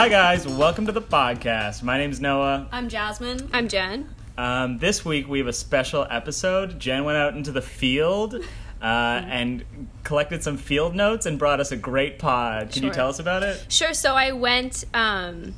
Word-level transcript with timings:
Hi, 0.00 0.08
guys. 0.08 0.48
Welcome 0.48 0.86
to 0.86 0.92
the 0.92 1.02
podcast. 1.02 1.82
My 1.82 1.98
name's 1.98 2.22
Noah. 2.22 2.66
I'm 2.72 2.88
Jasmine. 2.88 3.50
I'm 3.52 3.68
Jen. 3.68 4.08
Um, 4.38 4.78
this 4.78 5.04
week 5.04 5.28
we 5.28 5.40
have 5.40 5.46
a 5.46 5.52
special 5.52 6.06
episode. 6.08 6.78
Jen 6.80 7.04
went 7.04 7.18
out 7.18 7.36
into 7.36 7.52
the 7.52 7.60
field 7.60 8.34
uh, 8.80 8.84
and 9.26 9.62
collected 10.02 10.42
some 10.42 10.56
field 10.56 10.94
notes 10.96 11.26
and 11.26 11.38
brought 11.38 11.60
us 11.60 11.70
a 11.70 11.76
great 11.76 12.18
pod. 12.18 12.72
Can 12.72 12.82
you 12.82 12.88
Sure. 12.88 12.94
tell 12.94 13.08
us 13.10 13.18
about 13.18 13.42
it? 13.42 13.66
Sure. 13.68 13.92
So 13.92 14.14
I 14.14 14.32
went 14.32 14.86
um, 14.94 15.54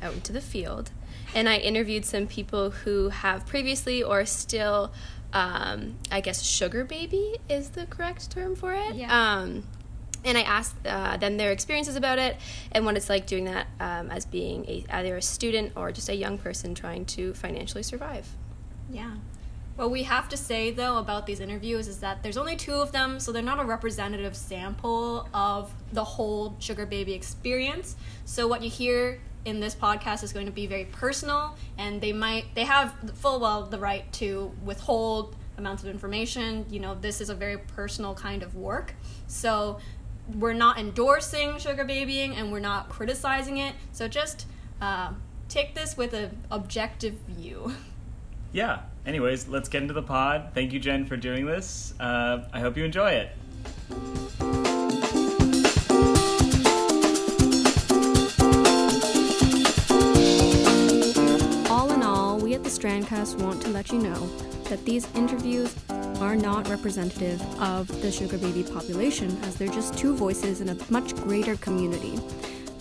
out 0.00 0.14
into 0.14 0.32
the 0.32 0.40
field 0.40 0.90
and 1.34 1.46
I 1.46 1.58
interviewed 1.58 2.06
some 2.06 2.26
people 2.26 2.70
who 2.70 3.10
have 3.10 3.44
previously 3.44 4.02
or 4.02 4.24
still, 4.24 4.94
um, 5.34 5.96
I 6.10 6.22
guess, 6.22 6.42
sugar 6.42 6.86
baby 6.86 7.36
is 7.50 7.68
the 7.68 7.84
correct 7.84 8.30
term 8.30 8.56
for 8.56 8.72
it. 8.72 8.94
Yeah. 8.94 9.12
Um, 9.12 9.64
and 10.24 10.38
I 10.38 10.42
asked 10.42 10.74
uh, 10.86 11.16
them 11.16 11.36
their 11.36 11.52
experiences 11.52 11.96
about 11.96 12.18
it 12.18 12.36
and 12.72 12.84
what 12.84 12.96
it's 12.96 13.08
like 13.08 13.26
doing 13.26 13.44
that 13.44 13.66
um, 13.80 14.10
as 14.10 14.24
being 14.24 14.64
a, 14.66 14.84
either 14.90 15.16
a 15.16 15.22
student 15.22 15.72
or 15.76 15.92
just 15.92 16.08
a 16.08 16.14
young 16.14 16.38
person 16.38 16.74
trying 16.74 17.04
to 17.06 17.34
financially 17.34 17.82
survive. 17.82 18.28
Yeah. 18.90 19.14
What 19.76 19.90
we 19.90 20.04
have 20.04 20.28
to 20.28 20.36
say 20.36 20.70
though 20.70 20.98
about 20.98 21.26
these 21.26 21.40
interviews 21.40 21.88
is 21.88 21.98
that 21.98 22.22
there's 22.22 22.36
only 22.36 22.54
two 22.54 22.74
of 22.74 22.92
them, 22.92 23.18
so 23.18 23.32
they're 23.32 23.42
not 23.42 23.58
a 23.58 23.64
representative 23.64 24.36
sample 24.36 25.28
of 25.34 25.72
the 25.92 26.04
whole 26.04 26.56
sugar 26.60 26.86
baby 26.86 27.12
experience. 27.12 27.96
So 28.24 28.46
what 28.46 28.62
you 28.62 28.70
hear 28.70 29.20
in 29.44 29.60
this 29.60 29.74
podcast 29.74 30.22
is 30.22 30.32
going 30.32 30.46
to 30.46 30.52
be 30.52 30.66
very 30.66 30.86
personal, 30.86 31.56
and 31.76 32.00
they 32.00 32.12
might 32.12 32.54
they 32.54 32.64
have 32.64 32.94
full 33.14 33.40
well 33.40 33.64
the 33.64 33.78
right 33.78 34.10
to 34.14 34.52
withhold 34.64 35.34
amounts 35.58 35.82
of 35.82 35.88
information. 35.88 36.66
You 36.70 36.78
know, 36.78 36.94
this 36.94 37.20
is 37.20 37.28
a 37.28 37.34
very 37.34 37.58
personal 37.58 38.14
kind 38.14 38.44
of 38.44 38.54
work, 38.54 38.94
so 39.26 39.80
we're 40.38 40.52
not 40.52 40.78
endorsing 40.78 41.58
sugar 41.58 41.84
babying 41.84 42.34
and 42.34 42.50
we're 42.50 42.60
not 42.60 42.88
criticizing 42.88 43.58
it. 43.58 43.74
So 43.92 44.08
just 44.08 44.46
uh, 44.80 45.12
take 45.48 45.74
this 45.74 45.96
with 45.96 46.12
an 46.14 46.38
objective 46.50 47.14
view. 47.28 47.74
Yeah. 48.52 48.82
Anyways, 49.04 49.48
let's 49.48 49.68
get 49.68 49.82
into 49.82 49.94
the 49.94 50.02
pod. 50.02 50.52
Thank 50.54 50.72
you, 50.72 50.78
Jen, 50.78 51.06
for 51.06 51.16
doing 51.16 51.44
this. 51.44 51.92
Uh, 51.98 52.44
I 52.52 52.60
hope 52.60 52.76
you 52.76 52.84
enjoy 52.84 53.10
it. 53.10 53.30
All 61.68 61.90
in 61.92 62.02
all, 62.04 62.38
we 62.38 62.54
at 62.54 62.62
the 62.62 62.70
Strandcast 62.70 63.42
want 63.42 63.60
to 63.62 63.70
let 63.70 63.90
you 63.90 63.98
know 63.98 64.26
that 64.68 64.84
these 64.84 65.08
interviews 65.16 65.74
are 66.24 66.34
not 66.34 66.66
representative 66.70 67.38
of 67.60 67.86
the 68.00 68.10
sugar 68.10 68.38
baby 68.38 68.62
population, 68.62 69.36
as 69.42 69.56
they're 69.56 69.68
just 69.68 69.96
two 69.98 70.16
voices 70.16 70.62
in 70.62 70.70
a 70.70 70.76
much 70.90 71.14
greater 71.16 71.54
community. 71.56 72.18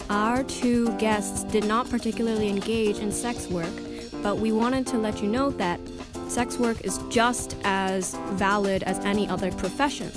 Our 0.09 0.43
two 0.43 0.95
guests 0.97 1.43
did 1.43 1.65
not 1.65 1.89
particularly 1.89 2.47
engage 2.47 2.99
in 2.99 3.11
sex 3.11 3.47
work, 3.47 3.73
but 4.21 4.37
we 4.37 4.53
wanted 4.53 4.87
to 4.87 4.97
let 4.97 5.21
you 5.21 5.27
know 5.27 5.49
that 5.51 5.81
sex 6.29 6.57
work 6.57 6.79
is 6.85 6.99
just 7.09 7.57
as 7.65 8.15
valid 8.31 8.81
as 8.83 8.97
any 8.99 9.27
other 9.27 9.51
profession. 9.51 10.07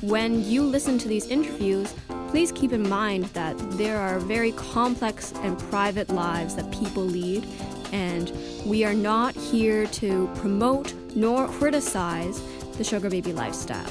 When 0.00 0.42
you 0.42 0.62
listen 0.62 0.96
to 1.00 1.08
these 1.08 1.26
interviews, 1.26 1.94
please 2.28 2.50
keep 2.50 2.72
in 2.72 2.88
mind 2.88 3.24
that 3.34 3.58
there 3.72 3.98
are 3.98 4.18
very 4.20 4.52
complex 4.52 5.34
and 5.42 5.58
private 5.58 6.08
lives 6.08 6.56
that 6.56 6.70
people 6.72 7.02
lead, 7.02 7.46
and 7.92 8.32
we 8.64 8.84
are 8.86 8.94
not 8.94 9.34
here 9.34 9.86
to 9.86 10.30
promote 10.36 10.94
nor 11.14 11.46
criticize 11.46 12.40
the 12.76 12.84
sugar 12.84 13.10
baby 13.10 13.32
lifestyle. 13.32 13.84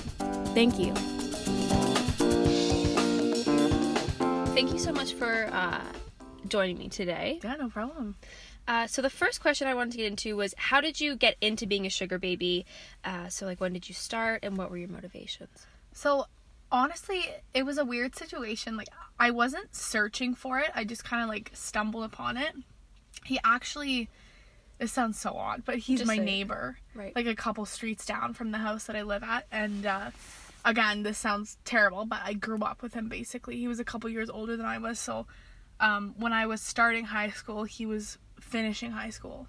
Thank 0.54 0.80
you. 0.80 0.94
Thank 4.54 4.72
you 4.72 4.80
so 4.80 4.92
much 4.92 5.14
for 5.14 5.50
uh, 5.52 5.82
joining 6.48 6.78
me 6.78 6.90
today. 6.90 7.40
Yeah, 7.44 7.56
no 7.56 7.70
problem. 7.70 8.16
Uh, 8.68 8.88
so 8.88 9.02
the 9.02 9.10
first 9.10 9.42
question 9.42 9.68
I 9.68 9.74
wanted 9.74 9.92
to 9.92 9.98
get 9.98 10.08
into 10.08 10.36
was 10.38 10.54
how 10.58 10.80
did 10.80 11.02
you 11.02 11.16
get 11.16 11.36
into 11.42 11.66
being 11.66 11.86
a 11.86 11.90
sugar 11.90 12.18
baby? 12.18 12.66
Uh, 13.04 13.28
so 13.28 13.46
like 13.46 13.60
when 13.60 13.74
did 13.74 13.90
you 13.90 13.96
start 13.96 14.40
and 14.44 14.58
what 14.58 14.70
were 14.72 14.78
your 14.78 14.88
motivations? 14.90 15.68
So, 15.94 16.26
honestly, 16.72 17.26
it 17.54 17.64
was 17.64 17.78
a 17.78 17.86
weird 17.86 18.16
situation. 18.16 18.78
Like, 18.78 18.90
I 19.20 19.32
wasn't 19.32 19.76
searching 19.76 20.34
for 20.34 20.60
it, 20.60 20.72
I 20.74 20.84
just 20.84 21.04
kind 21.04 21.22
of 21.22 21.30
like 21.30 21.52
stumbled 21.54 22.04
upon 22.04 22.38
it. 22.38 22.54
He 23.26 23.40
actually, 23.44 24.10
this 24.84 24.92
sounds 24.92 25.18
so 25.18 25.32
odd, 25.32 25.64
but 25.64 25.78
he's 25.78 26.00
Just 26.00 26.08
my 26.08 26.16
it. 26.16 26.24
neighbor, 26.24 26.78
Right. 26.94 27.16
like 27.16 27.26
a 27.26 27.36
couple 27.36 27.66
streets 27.66 28.06
down 28.06 28.34
from 28.34 28.52
the 28.52 28.58
house 28.58 28.84
that 28.86 28.98
I 28.98 29.04
live 29.04 29.24
at. 29.24 29.48
And, 29.50 29.86
uh, 29.86 30.12
again, 30.66 31.04
this 31.04 31.18
sounds 31.18 31.58
terrible, 31.64 32.06
but 32.06 32.20
I 32.22 32.34
grew 32.34 32.60
up 32.60 32.82
with 32.82 32.94
him 32.94 33.08
basically. 33.08 33.56
He 33.58 33.68
was 33.70 33.80
a 33.80 33.86
couple 33.86 34.10
years 34.10 34.30
older 34.30 34.58
than 34.58 34.66
I 34.66 34.78
was, 34.80 35.00
so 35.00 35.26
um, 35.80 36.16
when 36.18 36.34
I 36.34 36.46
was 36.48 36.62
starting 36.62 37.06
high 37.06 37.30
school, 37.30 37.64
he 37.64 37.86
was 37.86 38.18
finishing 38.42 38.92
high 38.92 39.10
school. 39.10 39.48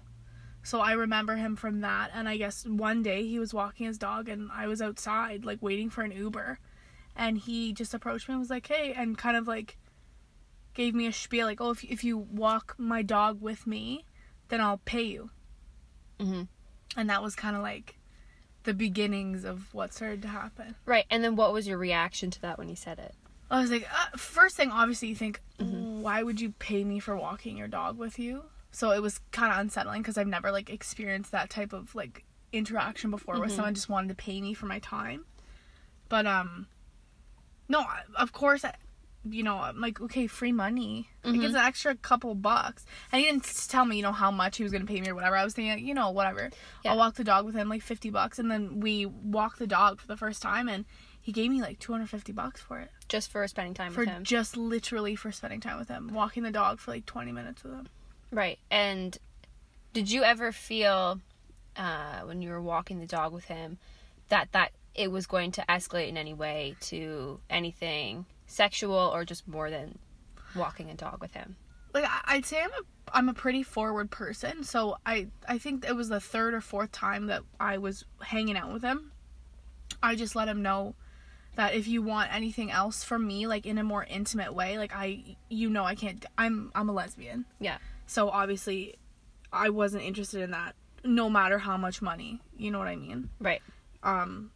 So 0.63 0.79
I 0.79 0.93
remember 0.93 1.35
him 1.35 1.57
from 1.57 1.81
that. 1.81 2.11
And 2.13 2.27
I 2.29 2.37
guess 2.37 2.65
one 2.65 3.03
day 3.03 3.27
he 3.27 3.37
was 3.37 3.53
walking 3.53 3.85
his 3.85 3.97
dog 3.97 4.29
and 4.29 4.49
I 4.53 4.67
was 4.67 4.81
outside, 4.81 5.43
like 5.45 5.61
waiting 5.61 5.89
for 5.89 6.01
an 6.01 6.11
Uber. 6.11 6.59
And 7.15 7.37
he 7.37 7.71
just 7.73 7.93
approached 7.93 8.27
me 8.27 8.33
and 8.33 8.39
was 8.39 8.49
like, 8.49 8.67
hey, 8.67 8.93
and 8.93 9.17
kind 9.17 9.37
of 9.37 9.47
like 9.47 9.77
gave 10.73 10.95
me 10.95 11.05
a 11.07 11.13
spiel, 11.13 11.45
like, 11.45 11.61
oh, 11.61 11.71
if, 11.71 11.83
if 11.83 12.03
you 12.03 12.17
walk 12.17 12.73
my 12.77 13.01
dog 13.01 13.41
with 13.41 13.67
me, 13.67 14.05
then 14.49 14.61
I'll 14.61 14.81
pay 14.85 15.03
you. 15.03 15.29
Mhm. 16.19 16.47
And 16.95 17.09
that 17.09 17.21
was 17.23 17.35
kind 17.35 17.55
of 17.55 17.61
like 17.61 17.97
the 18.63 18.73
beginnings 18.73 19.43
of 19.43 19.73
what 19.73 19.93
started 19.93 20.21
to 20.23 20.27
happen. 20.27 20.75
Right. 20.85 21.05
And 21.09 21.23
then 21.23 21.35
what 21.35 21.53
was 21.53 21.67
your 21.67 21.77
reaction 21.77 22.31
to 22.31 22.41
that 22.41 22.57
when 22.57 22.67
he 22.67 22.75
said 22.75 22.99
it? 22.99 23.13
I 23.51 23.61
was 23.61 23.69
like, 23.69 23.87
uh, 23.91 24.17
first 24.17 24.55
thing, 24.55 24.71
obviously, 24.71 25.07
you 25.07 25.15
think, 25.15 25.39
why 25.59 26.23
would 26.23 26.41
you 26.41 26.51
pay 26.57 26.83
me 26.83 26.99
for 26.99 27.15
walking 27.15 27.57
your 27.57 27.67
dog 27.67 27.97
with 27.97 28.17
you? 28.17 28.45
So 28.71 28.91
it 28.91 29.01
was 29.01 29.19
kind 29.31 29.53
of 29.53 29.59
unsettling 29.59 30.01
because 30.01 30.17
I've 30.17 30.27
never 30.27 30.51
like 30.51 30.69
experienced 30.69 31.31
that 31.31 31.49
type 31.49 31.71
of 31.71 31.93
like 31.95 32.25
interaction 32.51 33.11
before, 33.11 33.39
where 33.39 33.49
someone 33.49 33.75
just 33.75 33.87
wanted 33.87 34.09
to 34.09 34.15
pay 34.15 34.41
me 34.41 34.53
for 34.53 34.65
my 34.65 34.79
time. 34.79 35.25
But 36.09 36.25
um, 36.25 36.67
no, 37.69 37.85
of 38.15 38.33
course, 38.33 38.65
you 39.29 39.43
know, 39.43 39.57
I'm 39.57 39.79
like, 39.81 39.99
okay, 40.01 40.27
free 40.27 40.51
money. 40.51 41.09
Like 41.23 41.41
it's 41.41 41.55
an 41.55 41.61
extra 41.61 41.95
couple 41.95 42.35
bucks, 42.35 42.85
and 43.11 43.19
he 43.21 43.25
didn't 43.27 43.43
tell 43.67 43.83
me, 43.85 43.97
you 43.97 44.03
know, 44.03 44.11
how 44.11 44.29
much 44.31 44.57
he 44.57 44.63
was 44.63 44.71
gonna 44.71 44.85
pay 44.85 45.01
me 45.01 45.09
or 45.09 45.15
whatever. 45.15 45.35
I 45.35 45.43
was 45.43 45.53
thinking, 45.53 45.85
you 45.85 45.93
know, 45.93 46.11
whatever. 46.11 46.51
Yeah. 46.83 46.91
I'll 46.91 46.97
walk 46.97 47.15
the 47.15 47.23
dog 47.23 47.45
with 47.45 47.55
him 47.55 47.67
like 47.69 47.81
fifty 47.81 48.09
bucks, 48.09 48.37
and 48.39 48.49
then 48.51 48.79
we 48.79 49.05
walked 49.05 49.57
the 49.59 49.67
dog 49.67 49.99
for 49.99 50.07
the 50.07 50.17
first 50.17 50.41
time, 50.41 50.69
and 50.69 50.85
he 51.19 51.31
gave 51.31 51.49
me 51.49 51.61
like 51.61 51.79
two 51.79 51.91
hundred 51.91 52.09
fifty 52.11 52.31
bucks 52.31 52.61
for 52.61 52.79
it 52.79 52.91
Just 53.09 53.31
for 53.31 53.47
spending 53.47 53.73
time 53.73 53.91
for 53.93 54.01
with 54.01 54.09
him. 54.09 54.23
just 54.23 54.55
literally 54.55 55.15
for 55.15 55.31
spending 55.31 55.59
time 55.59 55.79
with 55.79 55.87
him, 55.87 56.13
walking 56.13 56.43
the 56.43 56.51
dog 56.51 56.79
for 56.79 56.91
like 56.91 57.05
20 57.07 57.31
minutes 57.31 57.63
with 57.63 57.73
him. 57.73 57.87
Right. 58.31 58.59
And 58.69 59.17
did 59.93 60.11
you 60.11 60.23
ever 60.23 60.51
feel 60.51 61.19
uh, 61.75 62.19
when 62.25 62.41
you 62.43 62.49
were 62.51 62.61
walking 62.61 62.99
the 62.99 63.07
dog 63.07 63.33
with 63.33 63.45
him 63.45 63.79
that 64.29 64.49
that 64.51 64.71
it 64.93 65.11
was 65.11 65.25
going 65.25 65.51
to 65.53 65.65
escalate 65.67 66.09
in 66.09 66.17
any 66.17 66.33
way 66.33 66.75
to 66.81 67.39
anything 67.49 68.25
sexual 68.45 68.95
or 68.95 69.25
just 69.25 69.47
more 69.47 69.69
than 69.69 69.97
walking 70.55 70.89
a 70.89 70.93
dog 70.95 71.21
with 71.21 71.33
him? 71.33 71.55
Like 71.93 72.05
I- 72.05 72.35
I'd 72.35 72.45
say 72.45 72.61
I'm 72.61 72.71
a 72.71 72.83
I'm 73.13 73.29
a 73.29 73.33
pretty 73.33 73.61
forward 73.63 74.09
person, 74.11 74.63
so 74.63 74.97
I 75.05 75.27
I 75.47 75.57
think 75.57 75.85
it 75.85 75.95
was 75.95 76.09
the 76.09 76.19
third 76.19 76.53
or 76.53 76.61
fourth 76.61 76.91
time 76.91 77.27
that 77.27 77.43
I 77.59 77.77
was 77.77 78.03
hanging 78.21 78.57
out 78.57 78.73
with 78.73 78.81
him. 78.83 79.11
I 80.01 80.15
just 80.15 80.35
let 80.35 80.47
him 80.47 80.61
know 80.61 80.95
that 81.55 81.73
if 81.73 81.87
you 81.87 82.01
want 82.01 82.33
anything 82.33 82.69
else 82.71 83.03
from 83.03 83.25
me 83.25 83.47
like 83.47 83.65
in 83.65 83.77
a 83.77 83.83
more 83.83 84.03
intimate 84.03 84.53
way, 84.53 84.77
like 84.77 84.91
I 84.93 85.37
you 85.49 85.69
know 85.69 85.83
I 85.85 85.95
can't 85.95 86.25
I'm 86.37 86.71
I'm 86.75 86.89
a 86.89 86.93
lesbian. 86.93 87.45
Yeah. 87.59 87.77
So 88.07 88.29
obviously 88.29 88.95
I 89.53 89.69
wasn't 89.69 90.03
interested 90.03 90.41
in 90.41 90.51
that 90.51 90.75
no 91.03 91.29
matter 91.29 91.59
how 91.59 91.77
much 91.77 92.01
money, 92.01 92.41
you 92.57 92.71
know 92.71 92.79
what 92.79 92.87
I 92.87 92.95
mean? 92.95 93.29
Right. 93.39 93.61
Um, 94.03 94.51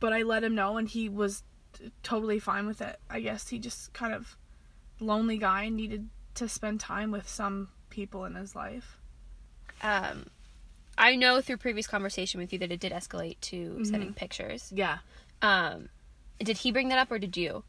but 0.00 0.12
I 0.12 0.22
let 0.22 0.42
him 0.42 0.54
know, 0.54 0.78
and 0.78 0.88
he 0.88 1.08
was 1.08 1.44
totally 2.02 2.38
fine 2.38 2.66
with 2.66 2.80
it. 2.80 2.98
I 3.10 3.20
guess 3.20 3.48
he 3.48 3.58
just 3.58 3.92
kind 3.92 4.14
of 4.14 4.36
lonely 5.00 5.38
guy 5.38 5.68
needed 5.68 6.08
to 6.34 6.48
spend 6.48 6.80
time 6.80 7.10
with 7.10 7.28
some 7.28 7.68
people 7.90 8.24
in 8.24 8.34
his 8.34 8.54
life. 8.54 8.98
Um, 9.82 10.26
I 10.96 11.16
know 11.16 11.40
through 11.40 11.56
previous 11.58 11.86
conversation 11.86 12.40
with 12.40 12.52
you 12.52 12.58
that 12.60 12.70
it 12.72 12.80
did 12.80 12.92
escalate 12.92 13.40
to 13.42 13.84
sending 13.84 14.14
pictures. 14.14 14.72
Yeah. 14.74 14.98
Um, 15.40 15.88
did 16.38 16.58
he 16.58 16.70
bring 16.72 16.88
that 16.88 16.98
up 16.98 17.10
or 17.10 17.18
did 17.18 17.36
you? 17.36 17.64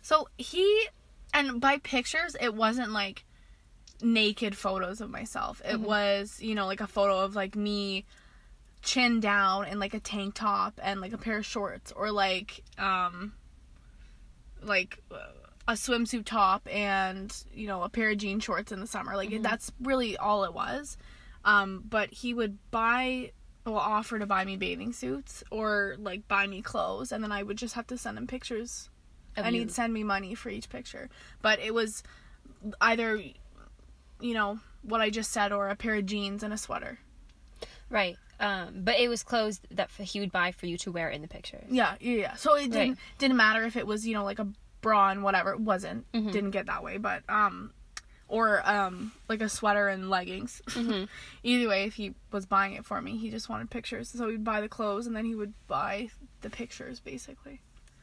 So 0.00 0.28
he, 0.36 0.86
and 1.32 1.60
by 1.60 1.78
pictures, 1.78 2.36
it 2.40 2.54
wasn't 2.54 2.92
like 2.92 3.24
naked 4.02 4.56
photos 4.56 5.00
of 5.00 5.10
myself. 5.10 5.62
It 5.64 5.80
was, 5.80 6.40
you 6.40 6.54
know, 6.54 6.66
like 6.66 6.80
a 6.80 6.86
photo 6.86 7.20
of 7.20 7.34
like 7.34 7.54
me 7.54 8.04
chin 8.82 9.20
down 9.20 9.68
in 9.68 9.78
like 9.78 9.94
a 9.94 10.00
tank 10.00 10.34
top 10.34 10.80
and 10.82 11.00
like 11.00 11.12
a 11.12 11.18
pair 11.18 11.38
of 11.38 11.46
shorts 11.46 11.92
or 11.92 12.10
like 12.10 12.64
um 12.78 13.32
like 14.64 15.02
a 15.68 15.72
swimsuit 15.72 16.24
top 16.24 16.66
and 16.70 17.44
you 17.54 17.66
know 17.66 17.82
a 17.82 17.88
pair 17.88 18.10
of 18.10 18.18
jean 18.18 18.40
shorts 18.40 18.72
in 18.72 18.80
the 18.80 18.86
summer 18.86 19.16
like 19.16 19.42
that's 19.42 19.70
really 19.80 20.16
all 20.16 20.44
it 20.44 20.52
was 20.52 20.96
um 21.44 21.84
but 21.88 22.12
he 22.12 22.34
would 22.34 22.58
buy 22.70 23.30
well 23.64 23.76
offer 23.76 24.18
to 24.18 24.26
buy 24.26 24.44
me 24.44 24.56
bathing 24.56 24.92
suits 24.92 25.44
or 25.50 25.94
like 25.98 26.26
buy 26.26 26.46
me 26.46 26.60
clothes 26.60 27.12
and 27.12 27.22
then 27.22 27.30
i 27.30 27.42
would 27.42 27.56
just 27.56 27.74
have 27.74 27.86
to 27.86 27.96
send 27.96 28.18
him 28.18 28.26
pictures 28.26 28.90
Of 29.36 29.46
and 29.46 29.54
you? 29.54 29.62
he'd 29.62 29.70
send 29.70 29.92
me 29.92 30.02
money 30.02 30.34
for 30.34 30.48
each 30.48 30.68
picture 30.68 31.08
but 31.42 31.60
it 31.60 31.72
was 31.72 32.02
either 32.80 33.22
you 34.22 34.34
know, 34.34 34.60
what 34.82 35.00
I 35.00 35.10
just 35.10 35.32
said 35.32 35.52
or 35.52 35.68
a 35.68 35.76
pair 35.76 35.96
of 35.96 36.06
jeans 36.06 36.42
and 36.42 36.54
a 36.54 36.56
sweater. 36.56 36.98
Right. 37.90 38.16
Um, 38.42 38.82
but 38.84 38.98
it 38.98 39.08
was 39.08 39.22
clothes 39.22 39.60
that 39.70 39.88
f- 39.98 40.04
he 40.06 40.18
would 40.20 40.32
buy 40.32 40.50
for 40.52 40.66
you 40.66 40.76
to 40.78 40.90
wear 40.92 41.08
in 41.08 41.22
the 41.22 41.28
pictures. 41.28 41.64
Yeah, 41.70 41.94
yeah, 42.00 42.16
yeah. 42.18 42.34
So 42.34 42.54
it 42.56 42.70
didn't 42.72 42.88
Right. 42.90 42.98
didn't 43.18 43.36
matter 43.36 43.62
if 43.64 43.76
it 43.76 43.86
was, 43.86 44.06
you 44.06 44.14
know, 44.14 44.24
like 44.24 44.40
a 44.40 44.48
bra 44.80 45.10
and 45.10 45.22
whatever. 45.22 45.52
It 45.52 45.60
wasn't. 45.60 46.10
Mm-hmm. 46.12 46.30
Didn't 46.32 46.50
get 46.50 46.66
that 46.66 46.82
way, 46.82 46.98
but 46.98 47.22
um 47.28 47.72
or 48.28 48.62
um 48.68 49.12
like 49.28 49.40
a 49.42 49.48
sweater 49.48 49.86
and 49.88 50.10
leggings. 50.10 50.60
Mm-hmm. 50.70 51.04
Either 51.44 51.68
way, 51.68 51.84
if 51.84 51.94
he 51.94 52.14
was 52.32 52.46
buying 52.46 52.72
it 52.74 52.84
for 52.84 53.00
me, 53.00 53.16
he 53.16 53.30
just 53.30 53.48
wanted 53.48 53.70
pictures. 53.70 54.08
So 54.10 54.28
he'd 54.28 54.42
buy 54.42 54.60
the 54.60 54.68
clothes 54.68 55.06
and 55.06 55.14
then 55.14 55.24
he 55.24 55.34
would 55.36 55.54
buy 55.68 56.08
the 56.40 56.50
pictures 56.50 56.98
basically. 56.98 57.60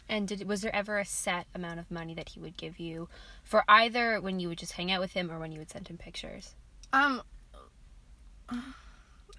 And 0.08 0.28
did 0.28 0.48
was 0.48 0.62
there 0.62 0.74
ever 0.74 0.98
a 1.00 1.06
set 1.06 1.48
amount 1.54 1.80
of 1.82 1.92
money 1.92 2.14
that 2.16 2.30
he 2.30 2.40
would 2.40 2.56
give 2.58 2.80
you 2.80 3.10
for 3.44 3.64
either 3.68 4.22
when 4.22 4.40
you 4.40 4.48
would 4.48 4.58
just 4.58 4.72
hang 4.74 4.90
out 4.90 5.02
with 5.02 5.12
him 5.12 5.30
or 5.30 5.38
when 5.38 5.52
you 5.52 5.60
would 5.60 5.70
send 5.70 5.88
him 5.90 5.98
pictures? 5.98 6.56
Um, 6.94 7.22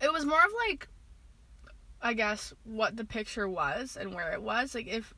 it 0.01 0.13
was 0.13 0.25
more 0.25 0.39
of 0.39 0.53
like, 0.69 0.89
I 2.03 2.15
guess, 2.15 2.53
what 2.65 2.97
the 2.97 3.05
picture 3.05 3.49
was 3.49 3.97
and 3.97 4.15
where 4.15 4.33
it 4.33 4.43
was. 4.43 4.75
Like, 4.75 4.87
if 4.87 5.15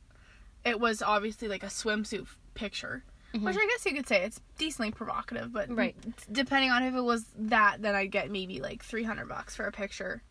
it 0.65 0.79
was 0.79 1.01
obviously 1.01 1.47
like 1.47 1.63
a 1.63 1.67
swimsuit 1.67 2.27
picture, 2.53 3.03
mm-hmm. 3.33 3.45
which 3.45 3.55
I 3.57 3.65
guess 3.67 3.85
you 3.85 3.93
could 3.93 4.07
say 4.07 4.23
it's 4.23 4.41
decently 4.57 4.91
provocative, 4.91 5.51
but 5.53 5.73
Right. 5.73 5.95
depending 6.31 6.71
on 6.71 6.83
if 6.83 6.93
it 6.93 7.01
was 7.01 7.25
that, 7.37 7.81
then 7.81 7.95
I'd 7.95 8.11
get 8.11 8.31
maybe 8.31 8.59
like 8.61 8.83
300 8.83 9.27
bucks 9.27 9.55
for 9.55 9.65
a 9.65 9.71
picture. 9.71 10.21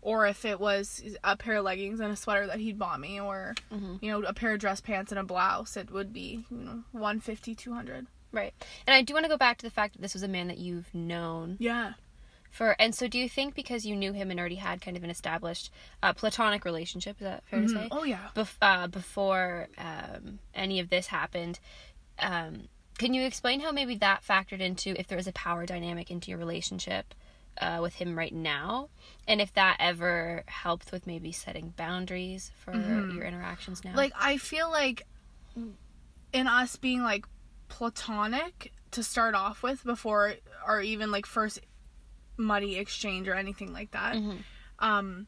Or 0.00 0.26
if 0.26 0.44
it 0.44 0.58
was 0.58 1.00
a 1.22 1.36
pair 1.36 1.58
of 1.58 1.64
leggings 1.64 2.00
and 2.00 2.12
a 2.12 2.16
sweater 2.16 2.48
that 2.48 2.58
he'd 2.58 2.76
bought 2.76 2.98
me, 2.98 3.20
or 3.20 3.54
mm-hmm. 3.72 3.96
you 4.00 4.10
know 4.10 4.20
a 4.26 4.34
pair 4.34 4.52
of 4.52 4.58
dress 4.58 4.80
pants 4.80 5.12
and 5.12 5.18
a 5.18 5.22
blouse, 5.22 5.76
it 5.76 5.92
would 5.92 6.12
be 6.12 6.44
you 6.50 6.56
know 6.56 6.82
150, 6.90 7.54
200. 7.54 8.08
Right. 8.32 8.52
And 8.86 8.94
I 8.96 9.02
do 9.02 9.14
want 9.14 9.26
to 9.26 9.28
go 9.28 9.36
back 9.36 9.58
to 9.58 9.66
the 9.66 9.70
fact 9.70 9.92
that 9.92 10.02
this 10.02 10.14
was 10.14 10.24
a 10.24 10.28
man 10.28 10.48
that 10.48 10.58
you've 10.58 10.92
known 10.92 11.56
Yeah. 11.60 11.92
For. 12.52 12.76
And 12.78 12.94
so, 12.94 13.08
do 13.08 13.18
you 13.18 13.28
think 13.28 13.54
because 13.54 13.84
you 13.84 13.96
knew 13.96 14.12
him 14.12 14.30
and 14.30 14.38
already 14.38 14.56
had 14.56 14.80
kind 14.80 14.96
of 14.96 15.02
an 15.02 15.10
established 15.10 15.70
uh, 16.02 16.12
platonic 16.12 16.64
relationship, 16.64 17.16
is 17.18 17.24
that 17.24 17.44
fair 17.48 17.62
to 17.62 17.68
say? 17.68 17.88
Oh 17.90 18.04
yeah. 18.04 18.28
Bef- 18.36 18.56
uh, 18.62 18.86
before 18.86 19.68
um, 19.78 20.38
any 20.54 20.78
of 20.78 20.90
this 20.90 21.08
happened, 21.08 21.58
um, 22.18 22.68
can 22.98 23.14
you 23.14 23.24
explain 23.24 23.60
how 23.60 23.72
maybe 23.72 23.96
that 23.96 24.22
factored 24.22 24.60
into 24.60 24.98
if 25.00 25.08
there 25.08 25.16
was 25.16 25.26
a 25.26 25.32
power 25.32 25.66
dynamic 25.66 26.10
into 26.10 26.30
your 26.30 26.38
relationship 26.38 27.14
uh, 27.60 27.78
with 27.80 27.94
him 27.94 28.16
right 28.16 28.34
now, 28.34 28.88
and 29.26 29.40
if 29.40 29.52
that 29.54 29.76
ever 29.80 30.44
helped 30.46 30.92
with 30.92 31.06
maybe 31.06 31.32
setting 31.32 31.74
boundaries 31.76 32.52
for 32.64 32.74
your 32.74 33.24
interactions 33.24 33.84
now? 33.84 33.94
like 33.94 34.12
I 34.18 34.36
feel 34.36 34.70
like 34.70 35.06
in 36.32 36.46
us 36.46 36.76
being 36.76 37.02
like 37.02 37.26
platonic 37.68 38.72
to 38.90 39.02
start 39.02 39.34
off 39.34 39.62
with 39.62 39.82
before 39.84 40.34
or 40.66 40.80
even 40.80 41.10
like 41.10 41.26
first 41.26 41.58
money 42.36 42.76
exchange 42.76 43.28
or 43.28 43.34
anything 43.34 43.72
like 43.72 43.90
that 43.92 44.16
um 44.78 45.26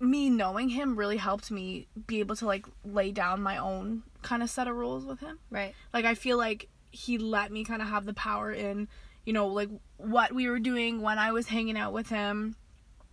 me 0.00 0.30
knowing 0.30 0.70
him 0.70 0.96
really 0.96 1.18
helped 1.18 1.50
me 1.50 1.86
be 2.06 2.20
able 2.20 2.34
to 2.34 2.46
like 2.46 2.64
lay 2.84 3.12
down 3.12 3.42
my 3.42 3.58
own 3.58 4.02
kind 4.22 4.42
of 4.42 4.48
set 4.48 4.66
of 4.66 4.74
rules 4.74 5.04
with 5.04 5.20
him 5.20 5.38
right. 5.50 5.74
like 5.92 6.04
I 6.04 6.14
feel 6.14 6.38
like 6.38 6.68
he 6.94 7.18
let 7.18 7.50
me 7.50 7.64
kind 7.64 7.82
of 7.82 7.88
have 7.88 8.06
the 8.06 8.14
power 8.14 8.52
in, 8.52 8.88
you 9.26 9.32
know, 9.32 9.48
like 9.48 9.68
what 9.96 10.32
we 10.32 10.48
were 10.48 10.60
doing 10.60 11.02
when 11.02 11.18
I 11.18 11.32
was 11.32 11.48
hanging 11.48 11.76
out 11.76 11.92
with 11.92 12.08
him. 12.08 12.56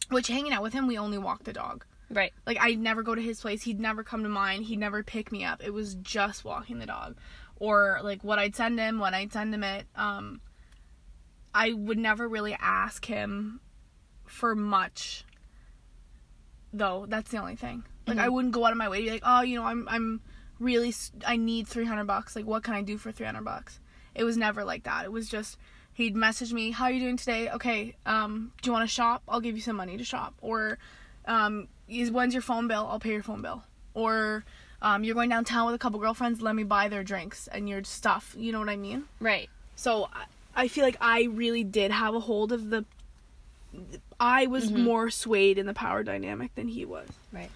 Which 0.09 0.27
hanging 0.27 0.51
out 0.51 0.61
with 0.61 0.73
him, 0.73 0.87
we 0.87 0.97
only 0.97 1.17
walked 1.17 1.45
the 1.45 1.53
dog. 1.53 1.85
Right. 2.09 2.33
Like 2.45 2.57
I'd 2.59 2.79
never 2.79 3.01
go 3.01 3.15
to 3.15 3.21
his 3.21 3.39
place. 3.39 3.63
He'd 3.63 3.79
never 3.79 4.03
come 4.03 4.23
to 4.23 4.29
mine. 4.29 4.61
He'd 4.61 4.79
never 4.79 5.03
pick 5.03 5.31
me 5.31 5.43
up. 5.43 5.63
It 5.63 5.73
was 5.73 5.95
just 5.95 6.43
walking 6.43 6.79
the 6.79 6.85
dog, 6.85 7.17
or 7.55 7.99
like 8.03 8.23
what 8.23 8.37
I'd 8.37 8.55
send 8.55 8.77
him 8.77 8.99
when 8.99 9.13
I'd 9.13 9.31
send 9.31 9.53
him 9.53 9.63
it. 9.63 9.85
Um, 9.95 10.41
I 11.53 11.73
would 11.73 11.97
never 11.97 12.27
really 12.27 12.55
ask 12.59 13.05
him 13.05 13.59
for 14.25 14.55
much. 14.55 15.25
Though 16.73 17.05
that's 17.07 17.31
the 17.31 17.37
only 17.37 17.55
thing. 17.55 17.83
Like 18.07 18.17
I 18.17 18.29
wouldn't 18.29 18.53
go 18.53 18.65
out 18.65 18.71
of 18.71 18.77
my 18.77 18.89
way 18.89 18.99
to 18.99 19.03
be 19.03 19.11
like, 19.11 19.23
oh, 19.25 19.41
you 19.41 19.57
know, 19.57 19.65
I'm 19.65 19.87
I'm 19.89 20.21
really 20.59 20.93
I 21.25 21.35
need 21.35 21.67
three 21.67 21.85
hundred 21.85 22.05
bucks. 22.05 22.35
Like 22.35 22.45
what 22.45 22.63
can 22.63 22.73
I 22.73 22.81
do 22.81 22.97
for 22.97 23.11
three 23.11 23.25
hundred 23.25 23.45
bucks? 23.45 23.79
It 24.15 24.23
was 24.23 24.37
never 24.37 24.63
like 24.63 24.83
that. 24.83 25.05
It 25.05 25.11
was 25.11 25.27
just 25.29 25.57
he'd 25.93 26.15
message 26.15 26.53
me, 26.53 26.71
how 26.71 26.85
are 26.85 26.91
you 26.91 26.99
doing 26.99 27.17
today? 27.17 27.49
Okay, 27.49 27.95
um, 28.05 28.53
do 28.61 28.69
you 28.69 28.73
want 28.73 28.87
to 28.87 28.93
shop? 28.93 29.21
I'll 29.27 29.41
give 29.41 29.55
you 29.55 29.61
some 29.61 29.75
money 29.75 29.97
to 29.97 30.03
shop. 30.03 30.33
Or 30.41 30.77
um, 31.25 31.67
is 31.87 32.11
when's 32.11 32.33
your 32.33 32.41
phone 32.41 32.67
bill? 32.67 32.87
I'll 32.89 32.99
pay 32.99 33.11
your 33.11 33.23
phone 33.23 33.41
bill. 33.41 33.63
Or 33.93 34.45
um, 34.81 35.03
you're 35.03 35.15
going 35.15 35.29
downtown 35.29 35.65
with 35.65 35.75
a 35.75 35.77
couple 35.77 35.99
girlfriends. 35.99 36.41
Let 36.41 36.55
me 36.55 36.63
buy 36.63 36.87
their 36.87 37.03
drinks 37.03 37.47
and 37.47 37.67
your 37.67 37.83
stuff. 37.83 38.35
You 38.37 38.51
know 38.51 38.59
what 38.59 38.69
I 38.69 38.77
mean? 38.77 39.03
Right. 39.19 39.49
So 39.75 40.09
I, 40.55 40.67
feel 40.67 40.83
like 40.83 40.97
I 41.01 41.23
really 41.23 41.63
did 41.63 41.91
have 41.91 42.15
a 42.15 42.19
hold 42.19 42.51
of 42.51 42.69
the. 42.69 42.85
I 44.19 44.47
was 44.47 44.69
mm-hmm. 44.69 44.83
more 44.83 45.09
swayed 45.09 45.57
in 45.57 45.65
the 45.65 45.73
power 45.73 46.03
dynamic 46.03 46.53
than 46.55 46.67
he 46.67 46.85
was. 46.85 47.07
Right. 47.31 47.49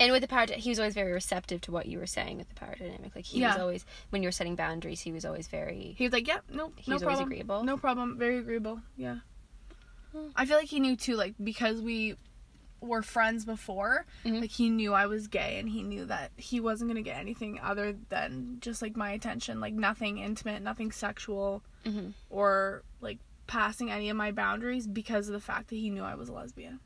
And 0.00 0.12
with 0.12 0.22
the 0.22 0.28
power, 0.28 0.46
he 0.48 0.70
was 0.70 0.78
always 0.78 0.94
very 0.94 1.12
receptive 1.12 1.60
to 1.62 1.72
what 1.72 1.86
you 1.86 1.98
were 1.98 2.06
saying 2.06 2.38
with 2.38 2.48
the 2.48 2.54
power 2.54 2.76
dynamic. 2.78 3.16
Like 3.16 3.24
he 3.24 3.42
was 3.42 3.56
always, 3.56 3.84
when 4.10 4.22
you 4.22 4.28
were 4.28 4.32
setting 4.32 4.54
boundaries, 4.54 5.00
he 5.00 5.10
was 5.10 5.24
always 5.24 5.48
very. 5.48 5.96
He 5.98 6.04
was 6.04 6.12
like, 6.12 6.28
"Yeah, 6.28 6.38
no, 6.52 6.72
He 6.76 6.92
no 6.92 6.94
was 6.94 7.02
always 7.02 7.16
problem, 7.16 7.28
agreeable? 7.28 7.64
no 7.64 7.76
problem, 7.76 8.16
very 8.16 8.38
agreeable." 8.38 8.80
Yeah. 8.96 9.16
I 10.36 10.46
feel 10.46 10.56
like 10.56 10.68
he 10.68 10.80
knew 10.80 10.96
too, 10.96 11.16
like 11.16 11.34
because 11.42 11.80
we 11.80 12.16
were 12.80 13.02
friends 13.02 13.44
before. 13.44 14.06
Mhm. 14.24 14.40
Like 14.42 14.50
he 14.50 14.70
knew 14.70 14.92
I 14.94 15.06
was 15.06 15.26
gay, 15.28 15.58
and 15.58 15.68
he 15.68 15.82
knew 15.82 16.04
that 16.06 16.30
he 16.36 16.60
wasn't 16.60 16.90
gonna 16.90 17.02
get 17.02 17.16
anything 17.18 17.58
other 17.60 17.96
than 18.08 18.58
just 18.60 18.82
like 18.82 18.96
my 18.96 19.10
attention, 19.10 19.60
like 19.60 19.74
nothing 19.74 20.18
intimate, 20.18 20.62
nothing 20.62 20.92
sexual, 20.92 21.62
Mhm. 21.84 22.12
or 22.30 22.82
like 23.00 23.18
passing 23.46 23.90
any 23.90 24.08
of 24.10 24.16
my 24.16 24.30
boundaries 24.30 24.86
because 24.86 25.28
of 25.28 25.32
the 25.32 25.40
fact 25.40 25.68
that 25.70 25.76
he 25.76 25.90
knew 25.90 26.02
I 26.02 26.14
was 26.14 26.28
a 26.28 26.32
lesbian. 26.32 26.80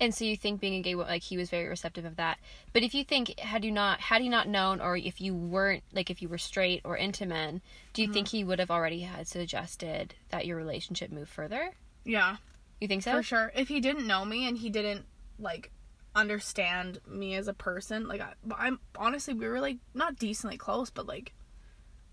And 0.00 0.14
so 0.14 0.24
you 0.24 0.36
think 0.36 0.60
being 0.60 0.74
a 0.74 0.80
gay, 0.80 0.94
like 0.94 1.22
he 1.22 1.36
was 1.36 1.50
very 1.50 1.66
receptive 1.68 2.04
of 2.04 2.16
that. 2.16 2.38
But 2.72 2.82
if 2.84 2.94
you 2.94 3.02
think 3.04 3.38
had 3.40 3.64
you 3.64 3.72
not 3.72 4.00
had 4.00 4.22
he 4.22 4.28
not 4.28 4.46
known, 4.48 4.80
or 4.80 4.96
if 4.96 5.20
you 5.20 5.34
weren't 5.34 5.82
like 5.92 6.08
if 6.08 6.22
you 6.22 6.28
were 6.28 6.38
straight 6.38 6.80
or 6.84 6.96
into 6.96 7.26
men, 7.26 7.60
do 7.92 8.02
you 8.02 8.06
Mm-hmm. 8.08 8.14
think 8.14 8.28
he 8.28 8.44
would 8.44 8.58
have 8.60 8.70
already 8.70 9.00
had 9.00 9.26
suggested 9.26 10.14
that 10.30 10.46
your 10.46 10.56
relationship 10.56 11.10
move 11.10 11.28
further? 11.28 11.72
Yeah. 12.04 12.36
You 12.80 12.86
think 12.86 13.02
so? 13.02 13.10
For 13.12 13.22
sure. 13.24 13.52
If 13.56 13.66
he 13.68 13.80
didn't 13.80 14.06
know 14.06 14.24
me 14.24 14.46
and 14.46 14.56
he 14.58 14.70
didn't 14.70 15.04
like 15.38 15.70
understand 16.14 16.98
me 17.06 17.34
as 17.34 17.48
a 17.48 17.54
person, 17.54 18.08
like 18.08 18.20
I, 18.20 18.32
I'm 18.56 18.80
honestly 18.96 19.34
we 19.34 19.46
were 19.46 19.60
like 19.60 19.78
not 19.94 20.16
decently 20.18 20.56
close, 20.56 20.90
but 20.90 21.06
like 21.06 21.32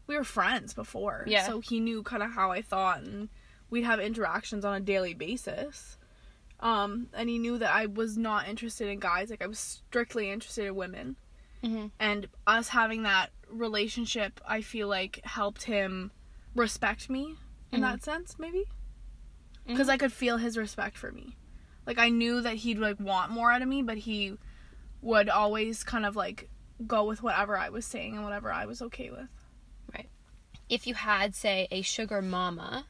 we 0.07 0.15
were 0.15 0.23
friends 0.23 0.73
before. 0.73 1.23
Yeah. 1.27 1.47
So 1.47 1.59
he 1.59 1.79
knew 1.79 2.03
kind 2.03 2.21
of 2.23 2.31
how 2.31 2.51
I 2.51 2.61
thought 2.61 3.01
and 3.01 3.29
we'd 3.69 3.83
have 3.83 3.99
interactions 3.99 4.63
on 4.63 4.75
a 4.75 4.79
daily 4.79 5.13
basis. 5.13 5.97
Um 6.59 7.07
and 7.13 7.29
he 7.29 7.37
knew 7.39 7.57
that 7.57 7.73
I 7.73 7.87
was 7.87 8.17
not 8.17 8.47
interested 8.47 8.87
in 8.87 8.99
guys, 8.99 9.29
like 9.29 9.43
I 9.43 9.47
was 9.47 9.59
strictly 9.59 10.29
interested 10.29 10.65
in 10.65 10.75
women. 10.75 11.15
Mhm. 11.63 11.91
And 11.99 12.27
us 12.45 12.69
having 12.69 13.03
that 13.03 13.31
relationship, 13.49 14.39
I 14.47 14.61
feel 14.61 14.87
like 14.87 15.21
helped 15.23 15.63
him 15.63 16.11
respect 16.53 17.09
me 17.09 17.35
in 17.71 17.81
that 17.81 18.03
sense, 18.03 18.37
maybe 18.39 18.65
because 19.67 19.89
I 19.89 19.97
could 19.97 20.13
feel 20.13 20.37
his 20.37 20.57
respect 20.57 20.95
for 20.97 21.11
me. 21.11 21.35
Like 21.85 21.97
I 21.99 22.09
knew 22.09 22.41
that 22.41 22.55
he'd 22.55 22.79
like 22.79 22.99
want 22.99 23.31
more 23.31 23.51
out 23.51 23.61
of 23.61 23.67
me, 23.67 23.81
but 23.81 23.97
he 23.97 24.37
would 25.01 25.29
always 25.29 25.83
kind 25.83 26.05
of 26.05 26.15
like 26.15 26.49
go 26.87 27.03
with 27.05 27.21
whatever 27.21 27.57
I 27.57 27.69
was 27.69 27.85
saying 27.85 28.15
and 28.15 28.23
whatever 28.23 28.51
I 28.51 28.65
was 28.65 28.81
okay 28.81 29.09
with. 29.11 29.27
Right. 29.93 30.09
If 30.67 30.87
you 30.87 30.93
had, 30.95 31.35
say, 31.35 31.67
a 31.71 31.81
sugar 31.83 32.21
mama, 32.21 32.85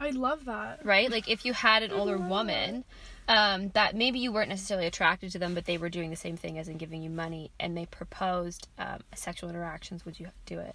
I 0.00 0.10
love 0.10 0.46
that. 0.46 0.84
right? 0.84 1.10
Like 1.10 1.28
if 1.28 1.44
you 1.44 1.52
had 1.52 1.82
an 1.82 1.92
older 1.92 2.16
woman 2.18 2.84
um, 3.28 3.68
that 3.74 3.94
maybe 3.94 4.18
you 4.18 4.32
weren't 4.32 4.48
necessarily 4.48 4.86
attracted 4.86 5.30
to 5.32 5.38
them, 5.38 5.54
but 5.54 5.64
they 5.66 5.78
were 5.78 5.88
doing 5.90 6.10
the 6.10 6.16
same 6.16 6.36
thing 6.36 6.58
as 6.58 6.66
in 6.68 6.76
giving 6.78 7.02
you 7.02 7.10
money, 7.10 7.50
and 7.60 7.76
they 7.76 7.86
proposed 7.86 8.66
um, 8.78 9.00
sexual 9.14 9.48
interactions, 9.50 10.04
would 10.04 10.18
you 10.18 10.28
do 10.46 10.58
it? 10.58 10.74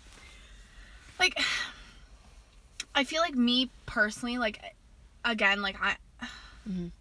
Like 1.19 1.37
I 2.95 3.03
feel 3.03 3.21
like 3.21 3.35
me 3.35 3.69
personally, 3.85 4.37
like 4.37 4.61
again, 5.25 5.61
like 5.61 5.75
I 5.81 5.97
Mhm. 6.69 6.91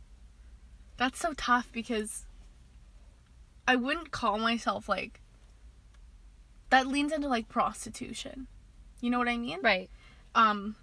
That's 0.97 1.19
so 1.19 1.33
tough 1.35 1.71
because 1.73 2.25
I 3.69 3.77
wouldn't 3.77 4.11
call 4.11 4.39
myself 4.39 4.89
like 4.89 5.21
that 6.71 6.87
leans 6.87 7.13
into 7.13 7.29
like 7.29 7.49
prostitution. 7.49 8.47
You 9.01 9.11
know 9.11 9.19
what 9.19 9.29
I 9.29 9.37
mean? 9.37 9.59
Right. 9.63 9.91
um 10.35 10.77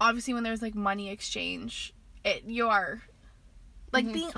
obviously 0.00 0.34
when 0.34 0.42
there's 0.42 0.62
like 0.62 0.74
money 0.74 1.08
exchange 1.10 1.92
it 2.24 2.42
you 2.44 2.68
are 2.68 3.00
like 3.92 4.04
Mhm. 4.06 4.12
being 4.12 4.32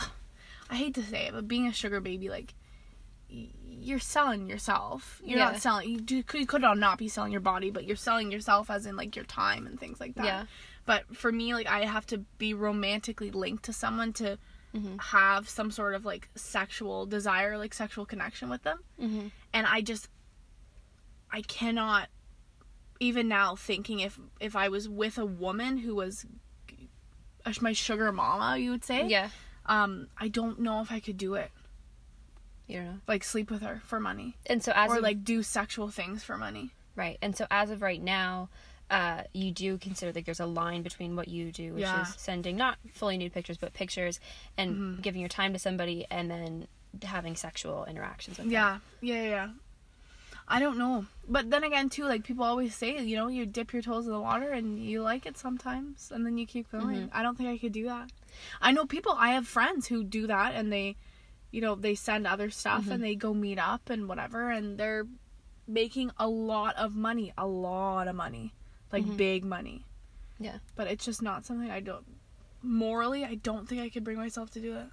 i 0.70 0.76
hate 0.76 0.94
to 0.94 1.02
say 1.02 1.26
it 1.28 1.32
but 1.34 1.48
being 1.48 1.66
a 1.66 1.72
sugar 1.72 1.98
baby 2.00 2.28
like 2.28 2.52
you're 3.28 3.98
selling 3.98 4.46
yourself 4.48 5.20
you're 5.24 5.38
Yeah. 5.38 5.52
not 5.52 5.60
selling 5.62 5.88
you, 5.88 6.00
do, 6.00 6.16
you 6.34 6.46
could 6.46 6.60
not 6.60 6.98
be 6.98 7.08
selling 7.08 7.32
your 7.32 7.40
body 7.40 7.70
but 7.70 7.84
you're 7.84 7.96
selling 7.96 8.30
yourself 8.30 8.68
as 8.70 8.84
in 8.84 8.96
like 8.96 9.16
your 9.16 9.24
time 9.24 9.66
and 9.66 9.80
things 9.80 9.98
like 10.00 10.14
that 10.16 10.24
Yeah. 10.26 10.44
but 10.84 11.16
for 11.16 11.32
me 11.32 11.54
like 11.54 11.66
i 11.66 11.84
have 11.86 12.06
to 12.08 12.18
be 12.36 12.52
romantically 12.52 13.30
linked 13.30 13.64
to 13.64 13.72
someone 13.72 14.12
to 14.14 14.38
Mhm. 14.74 15.00
have 15.02 15.48
some 15.48 15.70
sort 15.70 15.94
of 15.94 16.04
like 16.04 16.28
sexual 16.36 17.04
desire 17.06 17.58
like 17.58 17.74
sexual 17.74 18.06
connection 18.06 18.48
with 18.48 18.62
them 18.62 18.78
Mm-hmm. 19.00 19.26
and 19.52 19.66
I 19.66 19.80
just 19.80 20.08
I 21.32 21.42
cannot 21.42 22.08
even 23.00 23.28
now 23.28 23.56
thinking 23.56 24.00
if 24.00 24.18
if 24.40 24.54
I 24.54 24.68
was 24.68 24.88
with 24.88 25.18
a 25.18 25.24
woman 25.26 25.78
who 25.78 25.94
was 25.94 26.26
my 27.60 27.72
sugar 27.72 28.12
mama, 28.12 28.58
you 28.58 28.70
would 28.70 28.84
say. 28.84 29.06
Yeah. 29.08 29.30
Um, 29.66 30.08
I 30.18 30.28
don't 30.28 30.60
know 30.60 30.82
if 30.82 30.92
I 30.92 31.00
could 31.00 31.16
do 31.16 31.34
it. 31.34 31.50
Know. 32.68 32.98
Like 33.08 33.24
sleep 33.24 33.50
with 33.50 33.62
her 33.62 33.82
for 33.84 33.98
money, 33.98 34.36
And 34.46 34.62
so 34.62 34.70
as 34.74 34.90
or 34.92 34.98
of, 34.98 35.02
like 35.02 35.24
do 35.24 35.42
sexual 35.42 35.88
things 35.88 36.22
for 36.22 36.36
money. 36.36 36.70
right, 36.94 37.18
and 37.22 37.34
so 37.36 37.46
as 37.50 37.70
of 37.70 37.82
right 37.82 38.00
now, 38.00 38.48
uh, 38.90 39.22
you 39.32 39.52
do 39.52 39.78
consider 39.78 40.12
like 40.12 40.24
there's 40.24 40.40
a 40.40 40.46
line 40.46 40.82
between 40.82 41.16
what 41.16 41.28
you 41.28 41.52
do, 41.52 41.74
which 41.74 41.82
Yeah. 41.84 42.02
is 42.02 42.14
sending 42.16 42.56
not 42.56 42.78
fully 42.92 43.16
nude 43.16 43.32
pictures, 43.32 43.56
but 43.56 43.72
pictures, 43.72 44.18
and 44.58 44.76
Mm-hmm. 44.76 45.00
giving 45.00 45.20
your 45.20 45.28
time 45.28 45.52
to 45.52 45.58
somebody, 45.58 46.06
and 46.10 46.30
then 46.30 46.66
having 47.04 47.36
sexual 47.36 47.84
interactions 47.86 48.36
with 48.38 48.46
them. 48.46 48.52
Yeah, 48.52 48.78
yeah, 49.00 49.14
yeah, 49.22 49.28
yeah. 49.28 49.48
I 50.48 50.58
don't 50.58 50.78
know, 50.78 51.06
but 51.28 51.48
then 51.50 51.62
again, 51.62 51.88
too, 51.90 52.04
like 52.04 52.24
people 52.24 52.42
always 52.44 52.74
say, 52.74 53.00
you 53.04 53.14
know, 53.16 53.28
you 53.28 53.46
dip 53.46 53.72
your 53.72 53.82
toes 53.82 54.06
in 54.06 54.12
the 54.12 54.18
water 54.20 54.50
and 54.50 54.80
you 54.82 55.00
like 55.02 55.24
it 55.24 55.38
sometimes, 55.38 56.10
and 56.12 56.26
then 56.26 56.36
you 56.38 56.46
keep 56.46 56.70
going. 56.72 57.08
I 57.12 57.22
don't 57.22 57.36
think 57.38 57.48
I 57.48 57.56
could 57.58 57.72
do 57.72 57.84
that. 57.84 58.10
I 58.60 58.72
know 58.72 58.84
people. 58.84 59.14
I 59.16 59.30
have 59.30 59.46
friends 59.46 59.86
who 59.86 60.02
do 60.02 60.26
that, 60.26 60.54
and 60.56 60.72
they, 60.72 60.96
you 61.52 61.60
know, 61.60 61.76
they 61.76 61.94
send 61.94 62.26
other 62.26 62.50
stuff 62.50 62.90
and 62.90 63.02
they 63.04 63.14
go 63.14 63.32
meet 63.32 63.60
up 63.60 63.88
and 63.90 64.08
whatever, 64.08 64.50
and 64.50 64.76
they're 64.76 65.06
making 65.68 66.10
a 66.18 66.26
lot 66.26 66.74
of 66.76 66.96
money, 66.96 67.32
a 67.38 67.46
lot 67.46 68.08
of 68.08 68.16
money, 68.16 68.52
like 68.92 69.16
big 69.16 69.44
money. 69.44 69.84
Yeah. 70.38 70.58
But 70.74 70.86
it's 70.88 71.04
just 71.04 71.22
not 71.22 71.44
something 71.44 71.70
I 71.70 71.80
don't. 71.80 72.04
Morally, 72.62 73.24
I 73.24 73.34
don't 73.36 73.68
think 73.68 73.80
I 73.80 73.88
could 73.88 74.04
bring 74.04 74.16
myself 74.18 74.50
to 74.52 74.60
do 74.60 74.76
it. 74.76 74.86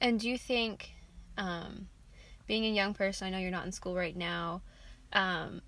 And 0.00 0.18
do 0.20 0.28
you 0.28 0.38
think, 0.38 0.90
um, 1.36 1.88
being 2.46 2.64
a 2.64 2.70
young 2.70 2.94
person, 2.94 3.26
I 3.26 3.30
know 3.30 3.38
you're 3.38 3.50
not 3.50 3.66
in 3.66 3.72
school 3.72 3.94
right 3.94 4.16
now, 4.16 4.62
um, 5.12 5.60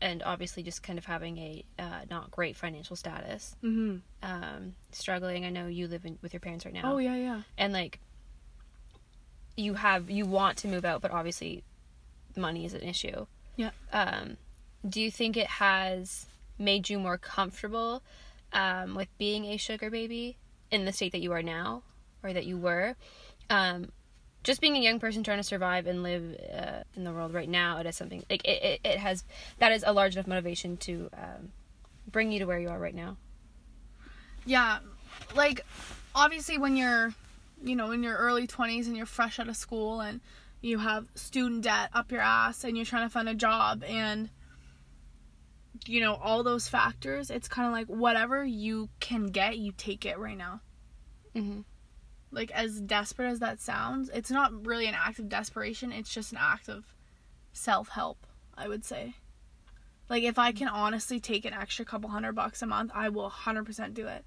and 0.00 0.22
obviously 0.22 0.62
just 0.62 0.82
kind 0.82 0.98
of 0.98 1.04
having 1.06 1.38
a 1.38 1.64
uh, 1.78 2.00
not 2.10 2.30
great 2.30 2.56
financial 2.56 2.96
status, 2.96 3.56
Mm-hmm. 3.62 3.96
um, 4.22 4.74
struggling. 4.92 5.44
I 5.44 5.50
know 5.50 5.66
you 5.66 5.88
live 5.88 6.04
in, 6.04 6.18
with 6.22 6.32
your 6.32 6.40
parents 6.40 6.64
right 6.64 6.74
now, 6.74 6.82
Oh 6.94 6.98
yeah, 6.98 7.16
yeah. 7.16 7.42
and 7.58 7.72
like 7.72 7.98
you 9.56 9.74
have 9.74 10.10
you 10.10 10.26
want 10.26 10.58
to 10.58 10.68
move 10.68 10.84
out, 10.84 11.00
but 11.00 11.10
obviously 11.10 11.62
money 12.36 12.64
is 12.64 12.74
an 12.74 12.82
issue. 12.82 13.26
Yeah. 13.56 13.70
Um, 13.92 14.36
do 14.88 15.00
you 15.00 15.10
think 15.10 15.36
it 15.36 15.46
has 15.46 16.26
made 16.58 16.88
you 16.88 16.98
more 16.98 17.18
comfortable 17.18 18.02
um, 18.52 18.94
with 18.94 19.08
being 19.18 19.44
a 19.46 19.56
sugar 19.56 19.90
baby 19.90 20.36
in 20.70 20.84
the 20.84 20.92
state 20.92 21.12
that 21.12 21.20
you 21.20 21.32
are 21.32 21.42
now, 21.42 21.82
or 22.22 22.32
that 22.32 22.46
you 22.46 22.56
were? 22.56 22.96
Um, 23.50 23.90
just 24.42 24.60
being 24.60 24.76
a 24.76 24.80
young 24.80 25.00
person 25.00 25.22
trying 25.24 25.38
to 25.38 25.44
survive 25.44 25.86
and 25.86 26.02
live 26.02 26.36
uh, 26.52 26.82
in 26.94 27.04
the 27.04 27.12
world 27.12 27.32
right 27.32 27.48
now, 27.48 27.78
it 27.78 27.86
is 27.86 27.96
something 27.96 28.22
like 28.28 28.44
it, 28.44 28.62
it, 28.62 28.80
it 28.84 28.98
has 28.98 29.24
that 29.58 29.72
is 29.72 29.82
a 29.86 29.92
large 29.92 30.14
enough 30.14 30.26
motivation 30.26 30.76
to 30.76 31.08
um, 31.16 31.52
bring 32.10 32.30
you 32.30 32.38
to 32.38 32.44
where 32.44 32.58
you 32.58 32.68
are 32.68 32.78
right 32.78 32.94
now. 32.94 33.16
Yeah, 34.44 34.78
like 35.34 35.64
obviously 36.14 36.58
when 36.58 36.76
you're, 36.76 37.14
you 37.62 37.74
know, 37.74 37.90
in 37.90 38.02
your 38.02 38.16
early 38.16 38.46
20s 38.46 38.86
and 38.86 38.96
you're 38.96 39.06
fresh 39.06 39.40
out 39.40 39.48
of 39.48 39.56
school 39.56 40.00
and 40.00 40.20
you 40.60 40.78
have 40.78 41.06
student 41.14 41.62
debt 41.62 41.90
up 41.94 42.12
your 42.12 42.20
ass 42.20 42.64
and 42.64 42.76
you're 42.76 42.86
trying 42.86 43.06
to 43.06 43.12
find 43.12 43.28
a 43.28 43.34
job 43.34 43.82
and 43.84 44.28
you 45.86 46.00
know 46.00 46.14
all 46.14 46.42
those 46.42 46.68
factors, 46.68 47.30
it's 47.30 47.48
kind 47.48 47.66
of 47.66 47.72
like 47.72 47.86
whatever 47.86 48.44
you 48.44 48.88
can 49.00 49.26
get, 49.26 49.58
you 49.58 49.72
take 49.76 50.04
it 50.04 50.18
right 50.18 50.36
now. 50.36 50.60
Mm-hmm. 51.34 51.60
Like 52.30 52.50
as 52.50 52.80
desperate 52.80 53.30
as 53.30 53.38
that 53.40 53.60
sounds, 53.60 54.10
it's 54.12 54.30
not 54.30 54.66
really 54.66 54.86
an 54.86 54.94
act 54.94 55.18
of 55.18 55.28
desperation, 55.28 55.92
it's 55.92 56.12
just 56.12 56.32
an 56.32 56.38
act 56.40 56.68
of 56.68 56.84
self-help, 57.52 58.26
I 58.56 58.68
would 58.68 58.84
say. 58.84 59.14
Like 60.08 60.24
if 60.24 60.38
I 60.38 60.52
can 60.52 60.68
honestly 60.68 61.20
take 61.20 61.44
an 61.44 61.54
extra 61.54 61.84
couple 61.84 62.10
hundred 62.10 62.34
bucks 62.34 62.60
a 62.62 62.66
month, 62.66 62.90
I 62.94 63.08
will 63.08 63.30
100% 63.30 63.94
do 63.94 64.06
it 64.06 64.24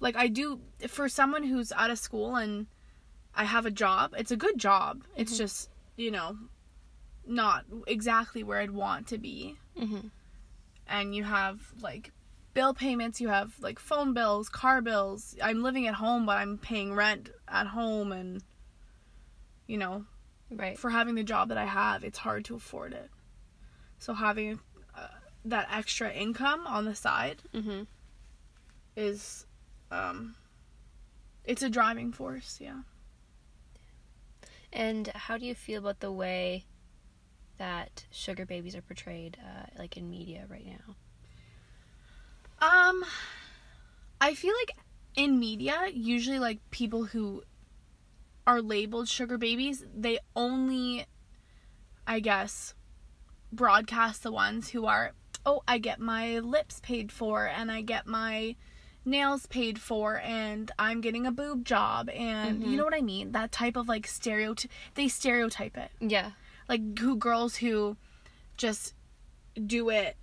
like 0.00 0.16
I 0.16 0.28
do 0.28 0.60
for 0.88 1.08
someone 1.08 1.44
who's 1.44 1.72
out 1.72 1.90
of 1.90 1.98
school 1.98 2.36
and 2.36 2.66
I 3.34 3.44
have 3.44 3.66
a 3.66 3.70
job. 3.70 4.14
It's 4.18 4.32
a 4.32 4.36
good 4.36 4.58
job. 4.58 5.04
It's 5.16 5.38
just 5.38 5.70
you 5.96 6.10
know 6.10 6.36
not 7.26 7.64
exactly 7.86 8.42
where 8.42 8.58
I'd 8.58 8.72
want 8.72 9.06
to 9.08 9.18
be. 9.18 9.56
Mm-hmm. 9.78 10.08
And 10.90 11.14
you 11.14 11.24
have 11.24 11.72
like 11.80 12.12
bill 12.52 12.74
payments. 12.74 13.20
You 13.20 13.28
have 13.28 13.54
like 13.60 13.78
phone 13.78 14.12
bills, 14.12 14.48
car 14.48 14.82
bills. 14.82 15.36
I'm 15.42 15.62
living 15.62 15.86
at 15.86 15.94
home, 15.94 16.26
but 16.26 16.36
I'm 16.36 16.58
paying 16.58 16.92
rent 16.94 17.30
at 17.48 17.68
home, 17.68 18.10
and 18.12 18.42
you 19.66 19.78
know 19.78 20.04
Right. 20.50 20.76
for 20.76 20.90
having 20.90 21.14
the 21.14 21.22
job 21.22 21.48
that 21.50 21.58
I 21.58 21.66
have, 21.66 22.02
it's 22.02 22.18
hard 22.18 22.44
to 22.46 22.56
afford 22.56 22.92
it. 22.92 23.08
So 24.00 24.14
having 24.14 24.58
uh, 24.98 25.06
that 25.44 25.68
extra 25.70 26.10
income 26.12 26.66
on 26.66 26.84
the 26.86 26.94
side 26.94 27.42
Mm-hmm. 27.54 27.82
is 28.96 29.46
um 29.92 30.34
it's 31.44 31.62
a 31.62 31.70
driving 31.70 32.12
force 32.12 32.58
yeah 32.60 32.80
And 34.72 35.08
how 35.08 35.36
do 35.38 35.46
you 35.46 35.54
feel 35.54 35.80
about 35.80 36.00
the 36.00 36.12
way 36.12 36.64
that 37.60 38.04
sugar 38.10 38.44
babies 38.44 38.74
are 38.74 38.82
portrayed, 38.82 39.36
uh, 39.40 39.66
like 39.78 39.96
in 39.96 40.10
media 40.10 40.46
right 40.48 40.66
now? 40.66 40.94
um 42.62 43.02
i 44.20 44.34
feel 44.34 44.52
like 44.60 44.76
in 45.14 45.38
media 45.38 45.86
usually 45.94 46.38
like 46.38 46.58
people 46.70 47.04
who 47.04 47.42
are 48.46 48.60
labeled 48.60 49.08
sugar 49.08 49.38
babies 49.38 49.82
they 49.96 50.18
only 50.36 51.06
i 52.06 52.20
guess 52.20 52.74
broadcast 53.50 54.22
the 54.22 54.30
ones 54.30 54.68
who 54.68 54.84
are 54.84 55.12
oh 55.46 55.62
i 55.66 55.78
get 55.78 55.98
my 56.00 56.38
lips 56.38 56.80
paid 56.82 57.10
for 57.10 57.46
and 57.46 57.72
i 57.72 57.80
get 57.80 58.06
my 58.06 58.54
nails 59.06 59.46
paid 59.46 59.78
for 59.78 60.18
and 60.18 60.70
i'm 60.78 61.00
getting 61.00 61.26
a 61.26 61.32
boob 61.32 61.64
job 61.64 62.10
and 62.10 62.62
you 62.62 62.76
know 62.76 62.84
what 62.84 62.92
i 62.94 63.00
mean 63.00 63.32
that 63.32 63.50
type 63.50 63.74
of 63.74 63.88
like 63.88 64.06
stereotype 64.06 64.70
they 64.96 65.08
stereotype 65.08 65.78
it 65.78 65.90
Yeah. 65.98 66.32
Like 66.70 66.98
who 66.98 67.16
girls 67.16 67.56
who 67.56 67.96
just 68.56 68.94
do 69.66 69.90
it 69.90 70.16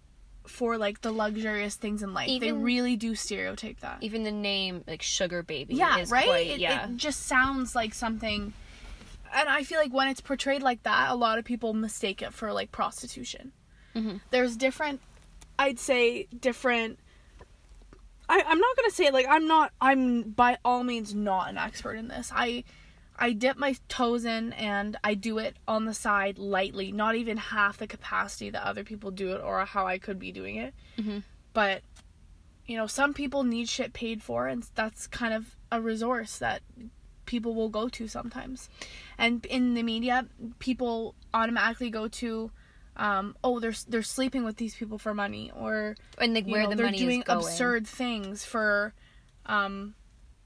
for 0.48 0.78
like 0.78 1.02
the 1.02 1.12
luxurious 1.12 1.76
things 1.76 2.02
in 2.02 2.14
life. 2.14 2.40
they 2.40 2.54
really 2.54 2.96
do 2.96 3.14
stereotype 3.14 3.82
that. 3.82 3.98
Even 4.02 4.24
the 4.24 4.32
name, 4.32 4.84
like 4.88 5.02
sugar 5.02 5.44
baby, 5.44 5.76
yeah, 5.76 6.04
right? 6.08 6.26
quite 6.26 6.48
it, 6.48 6.60
yeah. 6.60 6.88
it 6.88 6.96
just 6.96 7.26
sounds 7.26 7.76
like 7.76 7.94
something 7.94 8.54
and 9.36 9.50
I 9.50 9.64
feel 9.64 9.78
like 9.78 9.92
when 9.94 10.08
it's 10.08 10.22
portrayed 10.22 10.64
like 10.64 10.84
that, 10.84 11.12
a 11.12 11.16
lot 11.16 11.38
of 11.38 11.44
people 11.44 11.74
mistake 11.74 12.22
it 12.22 12.34
for 12.34 12.54
like 12.54 12.72
prostitution. 12.72 13.52
Mhm. 13.94 14.22
There's 14.32 14.56
different 14.56 15.02
I'd 15.60 15.80
say 15.80 16.28
different 16.40 16.98
I, 18.30 18.42
I'm 18.46 18.60
not 18.60 18.76
gonna 18.78 18.92
say 18.92 19.12
like 19.12 19.26
I'm 19.30 19.48
not 19.48 19.74
I'm 19.82 20.32
by 20.32 20.60
all 20.64 20.84
means 20.84 21.14
not 21.14 21.50
an 21.50 21.58
expert 21.58 21.96
in 21.96 22.08
this. 22.08 22.32
I 22.34 22.64
I 23.20 23.32
dip 23.34 23.58
my 23.58 23.76
toes 23.88 24.26
in 24.26 24.54
and 24.54 24.98
I 25.04 25.14
do 25.16 25.38
it 25.40 25.56
on 25.68 25.86
the 25.86 25.94
side 25.94 26.38
lightly, 26.38 26.92
not 26.92 27.16
even 27.16 27.38
half 27.38 27.78
the 27.78 27.88
capacity 27.88 28.50
that 28.52 28.64
other 28.64 28.84
people 28.84 29.12
do 29.12 29.34
it 29.34 29.42
or 29.42 29.66
how 29.66 29.88
I 29.88 29.98
could 29.98 30.20
be 30.20 30.32
doing 30.32 30.58
it. 30.58 30.74
Mhm. 30.98 31.24
But 31.54 31.82
you 32.68 32.76
know, 32.78 32.86
some 32.86 33.14
people 33.14 33.44
need 33.44 33.70
shit 33.70 33.94
paid 33.94 34.22
for, 34.22 34.48
and 34.48 34.68
that's 34.76 35.08
kind 35.08 35.34
of 35.34 35.56
a 35.72 35.80
resource 35.82 36.38
that 36.40 36.62
people 37.26 37.56
will 37.56 37.70
go 37.70 37.88
to 37.90 38.08
sometimes. 38.10 38.70
And 39.18 39.46
in 39.46 39.74
the 39.74 39.84
media, 39.84 40.28
people 40.60 41.16
automatically 41.34 41.90
go 41.90 42.10
to, 42.10 42.52
um, 42.98 43.38
oh, 43.44 43.60
they're 43.62 43.74
they're 43.88 44.04
sleeping 44.04 44.44
with 44.44 44.58
these 44.58 44.76
people 44.76 44.98
for 44.98 45.14
money, 45.14 45.50
or 45.56 45.96
and 46.18 46.34
like 46.34 46.46
where 46.46 46.64
know, 46.64 46.70
the 46.72 46.76
they're 46.76 46.86
money 46.88 46.98
doing 46.98 47.20
is 47.22 47.26
going. 47.26 47.40
absurd 47.40 47.88
things 47.88 48.44
for, 48.44 48.94
um, 49.46 49.96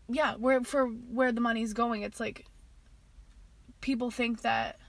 yeah, 0.07 0.35
where 0.35 0.61
for 0.61 0.85
where 0.87 1.31
the 1.31 1.41
money's 1.41 1.73
going. 1.73 2.03
It's 2.03 2.19
like 2.19 2.45
people 3.81 4.11
think 4.11 4.41
that 4.41 4.79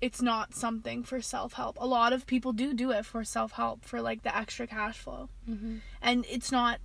it's 0.00 0.20
not 0.20 0.54
something 0.54 1.02
for 1.02 1.20
self 1.22 1.54
help. 1.54 1.78
A 1.80 1.86
lot 1.86 2.12
of 2.12 2.26
people 2.26 2.52
do 2.52 2.74
do 2.74 2.90
it 2.90 3.04
for 3.06 3.24
self 3.24 3.52
help 3.52 3.84
for 3.84 4.00
like 4.00 4.22
the 4.22 4.36
extra 4.36 4.66
cash 4.66 4.98
flow, 4.98 5.30
Mhm. 5.48 5.80
and 6.02 6.24
it's 6.28 6.52
not. 6.52 6.80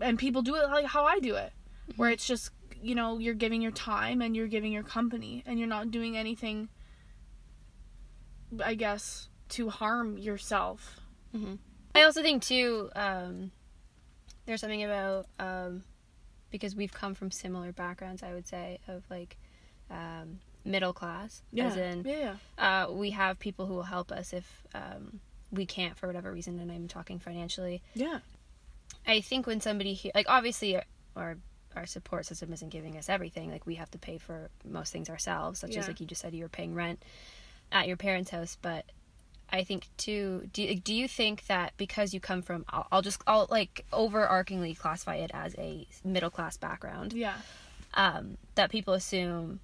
And 0.00 0.18
people 0.18 0.42
do 0.42 0.54
it 0.56 0.68
like 0.68 0.86
how 0.86 1.04
I 1.04 1.18
do 1.20 1.34
it, 1.36 1.52
where 1.96 2.10
it's 2.10 2.26
just 2.26 2.50
you 2.82 2.94
know 2.94 3.18
you're 3.18 3.34
giving 3.34 3.62
your 3.62 3.72
time 3.72 4.20
and 4.22 4.34
you're 4.36 4.46
giving 4.48 4.72
your 4.72 4.82
company 4.82 5.42
and 5.46 5.58
you're 5.58 5.68
not 5.68 5.90
doing 5.90 6.16
anything. 6.16 6.68
I 8.64 8.74
guess 8.74 9.28
to 9.50 9.68
harm 9.70 10.18
yourself. 10.18 11.00
I 11.94 12.02
also 12.02 12.22
think 12.22 12.42
too, 12.42 12.88
um, 12.96 13.50
there's 14.46 14.60
something 14.62 14.82
about 14.82 15.26
um, 15.38 15.84
because 16.50 16.74
we've 16.74 16.92
come 16.92 17.14
from 17.14 17.30
similar 17.30 17.72
backgrounds. 17.72 18.22
I 18.22 18.32
would 18.32 18.46
say 18.46 18.78
of 18.88 19.04
like 19.10 19.36
um, 19.90 20.40
middle 20.64 20.92
class, 20.92 21.42
as 21.58 21.76
in 21.76 22.04
yeah. 22.04 22.34
uh, 22.58 22.90
we 22.90 23.10
have 23.10 23.38
people 23.38 23.66
who 23.66 23.74
will 23.74 23.82
help 23.82 24.10
us 24.12 24.32
if 24.32 24.64
um, 24.74 25.20
we 25.50 25.66
can't 25.66 25.96
for 25.96 26.06
whatever 26.06 26.32
reason, 26.32 26.58
and 26.58 26.70
I'm 26.70 26.88
talking 26.88 27.18
financially. 27.18 27.82
Yeah. 27.94 28.18
I 29.06 29.20
think 29.20 29.46
when 29.46 29.60
somebody 29.60 29.94
he- 29.94 30.12
like 30.14 30.26
obviously 30.28 30.80
our 31.14 31.36
our 31.74 31.86
support 31.86 32.26
system 32.26 32.52
isn't 32.52 32.70
giving 32.70 32.96
us 32.96 33.08
everything. 33.08 33.50
Like 33.50 33.66
we 33.66 33.76
have 33.76 33.90
to 33.92 33.98
pay 33.98 34.18
for 34.18 34.48
most 34.64 34.92
things 34.92 35.08
ourselves, 35.08 35.60
such 35.60 35.76
as 35.76 35.86
like 35.86 36.00
you 36.00 36.06
just 36.06 36.22
said 36.22 36.34
you 36.34 36.42
were 36.42 36.48
paying 36.48 36.74
rent 36.74 37.02
at 37.70 37.86
your 37.86 37.96
parents' 37.96 38.30
house. 38.30 38.56
But 38.60 38.86
I 39.50 39.62
think 39.62 39.86
too. 39.96 40.48
Do 40.52 40.74
do 40.74 40.94
you 40.94 41.06
think 41.06 41.46
that 41.46 41.74
because 41.76 42.12
you 42.14 42.20
come 42.20 42.42
from, 42.42 42.64
I'll, 42.68 42.86
I'll 42.90 43.02
just 43.02 43.20
I'll 43.26 43.46
like 43.50 43.84
overarchingly 43.92 44.76
classify 44.78 45.16
it 45.16 45.30
as 45.34 45.54
a 45.58 45.86
middle 46.04 46.30
class 46.30 46.56
background. 46.56 47.12
Yeah. 47.12 47.34
Um, 47.94 48.36
that 48.56 48.70
people 48.70 48.94
assume 48.94 49.60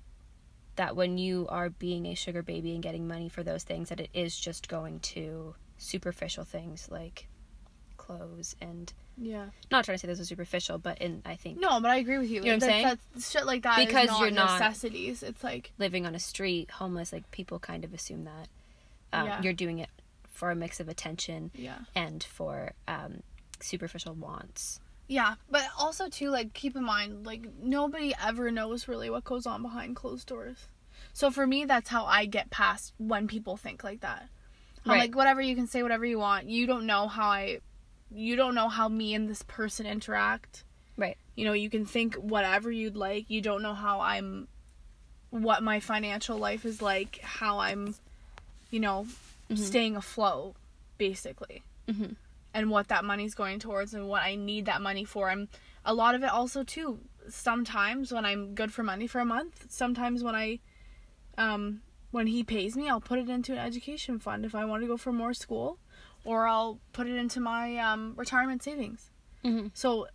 that 0.82 0.96
when 0.96 1.16
you 1.16 1.46
are 1.48 1.70
being 1.70 2.06
a 2.06 2.14
sugar 2.14 2.42
baby 2.42 2.74
and 2.74 2.82
getting 2.82 3.06
money 3.06 3.28
for 3.28 3.44
those 3.44 3.62
things, 3.62 3.88
that 3.90 4.00
it 4.00 4.10
is 4.12 4.36
just 4.36 4.68
going 4.68 4.98
to 4.98 5.54
superficial 5.78 6.42
things 6.42 6.88
like 6.90 7.28
clothes 7.96 8.56
and 8.60 8.92
Yeah. 9.16 9.46
not 9.70 9.84
trying 9.84 9.94
to 9.96 10.00
say 10.00 10.08
those 10.08 10.18
are 10.18 10.24
superficial, 10.24 10.78
but 10.78 10.98
in 10.98 11.22
I 11.24 11.36
think 11.36 11.60
No, 11.60 11.80
but 11.80 11.92
I 11.92 11.96
agree 11.98 12.18
with 12.18 12.28
you. 12.30 12.36
You 12.38 12.42
know 12.42 12.46
what 12.48 12.52
I'm 12.54 12.58
That's- 12.60 12.82
saying? 12.82 12.98
That's 13.14 13.30
shit 13.30 13.46
like 13.46 13.62
that 13.62 13.76
Because 13.86 14.08
not 14.08 14.20
you're 14.22 14.30
not- 14.32 14.58
necessities. 14.58 15.22
It's 15.22 15.44
like 15.44 15.70
living 15.78 16.04
on 16.04 16.16
a 16.16 16.18
street, 16.18 16.72
homeless, 16.72 17.12
like 17.12 17.30
people 17.30 17.60
kind 17.60 17.84
of 17.84 17.94
assume 17.94 18.24
that 18.24 18.48
um, 19.12 19.26
Yeah. 19.28 19.42
you're 19.42 19.52
doing 19.52 19.78
it 19.78 19.90
for 20.32 20.50
a 20.50 20.56
mix 20.56 20.80
of 20.80 20.88
attention 20.88 21.52
yeah. 21.54 21.78
and 21.94 22.24
for 22.24 22.72
um, 22.88 23.22
superficial 23.60 24.14
wants. 24.14 24.80
Yeah, 25.08 25.34
but 25.50 25.62
also 25.78 26.08
too 26.08 26.30
like 26.30 26.54
keep 26.54 26.74
in 26.74 26.84
mind 26.84 27.26
like 27.26 27.46
nobody 27.60 28.14
ever 28.24 28.50
knows 28.50 28.88
really 28.88 29.10
what 29.10 29.24
goes 29.24 29.46
on 29.46 29.60
behind 29.60 29.94
closed 29.94 30.26
doors. 30.26 30.68
So 31.12 31.31
for 31.31 31.47
me 31.47 31.64
that's 31.64 31.88
how 31.88 32.04
I 32.04 32.26
get 32.26 32.50
past 32.50 32.92
when 32.99 33.28
people 33.28 33.57
think 33.57 33.85
like 33.85 34.00
that. 34.00 34.28
I'm 34.85 34.92
Right. 34.92 34.99
like 35.00 35.14
whatever 35.14 35.40
you 35.40 35.54
can 35.54 35.66
say 35.66 35.83
whatever 35.83 36.04
you 36.04 36.19
want. 36.19 36.49
You 36.49 36.66
don't 36.66 36.87
know 36.87 37.07
how 37.09 37.28
I 37.28 37.61
you 38.14 38.37
don't 38.37 38.54
know 38.54 38.69
how 38.69 38.88
me 38.88 39.14
and 39.14 39.28
this 39.28 39.42
person 39.42 39.87
interact. 39.87 40.64
Right. 40.99 41.16
You 41.35 41.47
know, 41.47 41.54
you 41.54 41.71
can 41.71 41.87
think 41.87 42.14
whatever 42.16 42.71
you'd 42.71 42.97
like. 42.97 43.31
You 43.31 43.40
don't 43.40 43.62
know 43.62 43.73
how 43.75 44.00
I'm 44.00 44.49
what 45.31 45.62
my 45.62 45.81
financial 45.81 46.37
life 46.37 46.66
is 46.66 46.83
like, 46.83 47.21
how 47.23 47.59
I'm 47.61 47.95
you 48.71 48.81
know, 48.81 49.07
staying 49.54 49.97
afloat 49.97 50.54
basically 50.99 51.62
Mhm. 51.88 52.16
and 52.54 52.71
what 52.71 52.88
that 52.88 53.04
money's 53.04 53.35
going 53.35 53.59
towards 53.59 53.92
and 53.92 54.09
what 54.09 54.23
I 54.23 54.35
need 54.35 54.64
that 54.66 54.81
money 54.81 55.04
for. 55.04 55.28
I'm 55.31 55.49
a 55.85 55.92
lot 55.95 56.14
of 56.14 56.23
it 56.23 56.31
also 56.31 56.64
too. 56.64 57.00
Sometimes 57.28 58.12
when 58.12 58.25
I'm 58.25 58.54
good 58.54 58.73
for 58.73 58.83
money 58.83 59.07
for 59.07 59.21
a 59.21 59.25
month, 59.25 59.66
sometimes 59.71 60.23
when 60.23 60.35
I 60.35 60.59
um 61.38 61.82
when 62.10 62.26
he 62.26 62.44
pays 62.44 62.76
me, 62.76 62.88
I'll 62.90 63.00
put 63.00 63.18
it 63.18 63.28
into 63.30 63.52
an 63.52 63.58
education 63.58 64.18
fund 64.18 64.44
if 64.44 64.54
I 64.54 64.64
want 64.66 64.82
to 64.82 64.86
go 64.86 64.96
for 64.98 65.12
more 65.12 65.32
school 65.32 65.78
or 66.24 66.46
I'll 66.46 66.78
put 66.92 67.06
it 67.06 67.16
into 67.16 67.40
my 67.40 67.78
um 67.78 68.14
retirement 68.16 68.62
savings. 68.62 69.10
Mhm. 69.44 69.70
So 69.74 70.06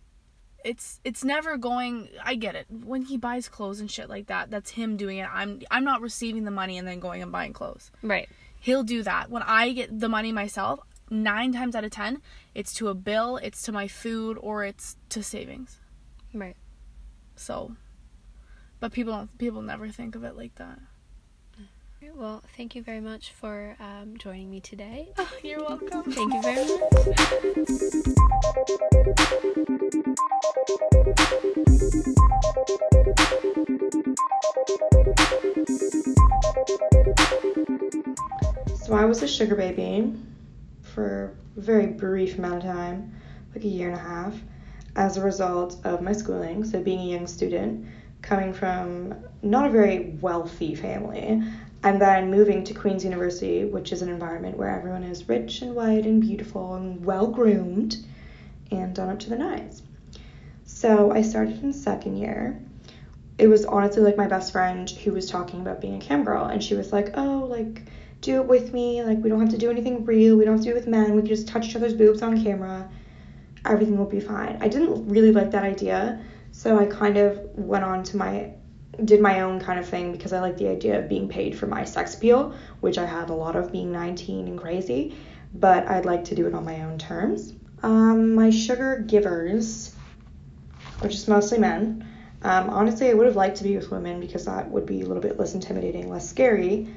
it's 0.64 1.00
it's 1.04 1.24
never 1.24 1.56
going 1.56 2.08
I 2.24 2.34
get 2.34 2.54
it. 2.54 2.66
When 2.70 3.02
he 3.02 3.16
buys 3.16 3.48
clothes 3.48 3.80
and 3.80 3.90
shit 3.90 4.08
like 4.08 4.26
that, 4.26 4.50
that's 4.50 4.70
him 4.70 4.96
doing 4.96 5.18
it. 5.18 5.28
I'm 5.32 5.60
I'm 5.70 5.84
not 5.84 6.00
receiving 6.00 6.44
the 6.44 6.50
money 6.50 6.78
and 6.78 6.86
then 6.86 7.00
going 7.00 7.22
and 7.22 7.30
buying 7.32 7.52
clothes 7.52 7.90
Right. 8.02 8.28
he'll 8.60 8.82
do 8.84 9.02
that. 9.02 9.30
When 9.30 9.42
I 9.42 9.72
get 9.72 10.00
the 10.00 10.08
money 10.08 10.32
myself, 10.32 10.80
nine 11.10 11.52
times 11.52 11.74
out 11.76 11.84
of 11.84 11.90
ten, 11.90 12.20
it's 12.54 12.74
to 12.74 12.88
a 12.88 12.94
bill, 12.94 13.36
it's 13.38 13.62
to 13.62 13.72
my 13.72 13.86
food, 13.88 14.36
or 14.40 14.64
it's 14.64 14.96
to 15.10 15.22
savings. 15.22 15.78
Right. 16.34 16.56
So, 17.36 17.76
but 18.80 18.92
people 18.92 19.12
don't. 19.14 19.38
People 19.38 19.62
never 19.62 19.88
think 19.90 20.14
of 20.16 20.24
it 20.24 20.36
like 20.36 20.54
that. 20.56 20.78
Well, 22.00 22.42
thank 22.56 22.74
you 22.76 22.82
very 22.82 23.00
much 23.00 23.32
for 23.32 23.76
um, 23.80 24.16
joining 24.18 24.50
me 24.50 24.60
today. 24.60 25.12
You're 25.42 25.58
welcome. 25.60 26.04
Thank 26.12 26.32
you 26.32 26.42
very 26.42 26.64
much. 26.64 26.78
So 38.76 38.94
I 38.94 39.04
was 39.04 39.22
a 39.22 39.28
sugar 39.28 39.56
baby 39.56 40.14
for 40.82 41.36
a 41.56 41.60
very 41.60 41.86
brief 41.86 42.38
amount 42.38 42.58
of 42.58 42.62
time, 42.62 43.12
like 43.54 43.64
a 43.64 43.68
year 43.68 43.90
and 43.90 43.96
a 43.96 44.02
half, 44.02 44.34
as 44.94 45.16
a 45.16 45.20
result 45.20 45.76
of 45.84 46.00
my 46.00 46.12
schooling. 46.12 46.64
So 46.64 46.80
being 46.80 47.00
a 47.00 47.12
young 47.12 47.26
student, 47.26 47.86
coming 48.22 48.52
from 48.52 49.14
not 49.42 49.66
a 49.66 49.70
very 49.70 50.16
wealthy 50.20 50.74
family, 50.74 51.42
and 51.82 52.00
then 52.00 52.30
moving 52.30 52.64
to 52.64 52.74
Queen's 52.74 53.04
University, 53.04 53.64
which 53.64 53.92
is 53.92 54.02
an 54.02 54.08
environment 54.08 54.56
where 54.56 54.68
everyone 54.68 55.04
is 55.04 55.28
rich 55.28 55.62
and 55.62 55.74
white 55.74 56.04
and 56.06 56.20
beautiful 56.20 56.74
and 56.74 57.04
well 57.04 57.28
groomed 57.28 57.96
and 58.70 58.94
done 58.94 59.10
up 59.10 59.18
to 59.20 59.30
the 59.30 59.38
nines. 59.38 59.82
So 60.64 61.12
I 61.12 61.22
started 61.22 61.62
in 61.62 61.72
second 61.72 62.16
year. 62.16 62.60
It 63.38 63.46
was 63.46 63.64
honestly 63.64 64.02
like 64.02 64.16
my 64.16 64.26
best 64.26 64.50
friend 64.52 64.90
who 64.90 65.12
was 65.12 65.30
talking 65.30 65.60
about 65.60 65.80
being 65.80 65.94
a 65.94 66.00
cam 66.00 66.24
girl, 66.24 66.46
and 66.46 66.62
she 66.62 66.74
was 66.74 66.92
like, 66.92 67.16
"Oh, 67.16 67.46
like 67.48 67.82
do 68.20 68.40
it 68.40 68.46
with 68.46 68.72
me. 68.72 69.02
Like 69.04 69.18
we 69.22 69.28
don't 69.28 69.40
have 69.40 69.50
to 69.50 69.58
do 69.58 69.70
anything 69.70 70.04
real. 70.04 70.36
We 70.36 70.44
don't 70.44 70.54
have 70.54 70.64
to 70.64 70.70
do 70.70 70.76
it 70.76 70.80
with 70.80 70.88
men. 70.88 71.14
We 71.14 71.22
can 71.22 71.28
just 71.28 71.46
touch 71.46 71.68
each 71.68 71.76
other's 71.76 71.94
boobs 71.94 72.22
on 72.22 72.42
camera. 72.42 72.88
Everything 73.64 73.96
will 73.96 74.06
be 74.06 74.20
fine." 74.20 74.58
I 74.60 74.68
didn't 74.68 75.08
really 75.08 75.30
like 75.30 75.52
that 75.52 75.62
idea, 75.62 76.20
so 76.50 76.76
I 76.78 76.86
kind 76.86 77.16
of 77.16 77.38
went 77.54 77.84
on 77.84 78.02
to 78.04 78.16
my 78.16 78.52
did 79.04 79.20
my 79.20 79.40
own 79.40 79.60
kind 79.60 79.78
of 79.78 79.88
thing 79.88 80.12
because 80.12 80.32
I 80.32 80.40
like 80.40 80.56
the 80.56 80.68
idea 80.68 80.98
of 80.98 81.08
being 81.08 81.28
paid 81.28 81.56
for 81.56 81.66
my 81.66 81.84
sex 81.84 82.14
appeal, 82.14 82.54
which 82.80 82.98
I 82.98 83.06
had 83.06 83.30
a 83.30 83.34
lot 83.34 83.56
of 83.56 83.70
being 83.70 83.92
19 83.92 84.48
and 84.48 84.58
crazy, 84.58 85.14
but 85.54 85.86
I'd 85.88 86.04
like 86.04 86.24
to 86.24 86.34
do 86.34 86.46
it 86.46 86.54
on 86.54 86.64
my 86.64 86.82
own 86.82 86.98
terms. 86.98 87.54
Um, 87.82 88.34
my 88.34 88.50
sugar 88.50 89.04
givers, 89.06 89.94
which 91.00 91.14
is 91.14 91.28
mostly 91.28 91.58
men. 91.58 92.06
Um, 92.42 92.70
honestly, 92.70 93.10
I 93.10 93.14
would 93.14 93.26
have 93.26 93.36
liked 93.36 93.56
to 93.58 93.64
be 93.64 93.76
with 93.76 93.90
women 93.90 94.20
because 94.20 94.44
that 94.46 94.70
would 94.70 94.86
be 94.86 95.02
a 95.02 95.06
little 95.06 95.22
bit 95.22 95.38
less 95.38 95.54
intimidating, 95.54 96.08
less 96.08 96.28
scary. 96.28 96.88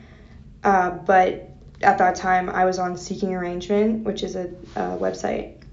Uh, 0.64 0.92
but 0.92 1.50
at 1.82 1.98
that 1.98 2.16
time, 2.16 2.50
I 2.50 2.66
was 2.66 2.80
on 2.80 2.98
Seeking 2.98 3.34
Arrangement, 3.34 4.04
which 4.04 4.24
is 4.24 4.36
a, 4.36 4.46
a 4.76 4.98
website 4.98 5.64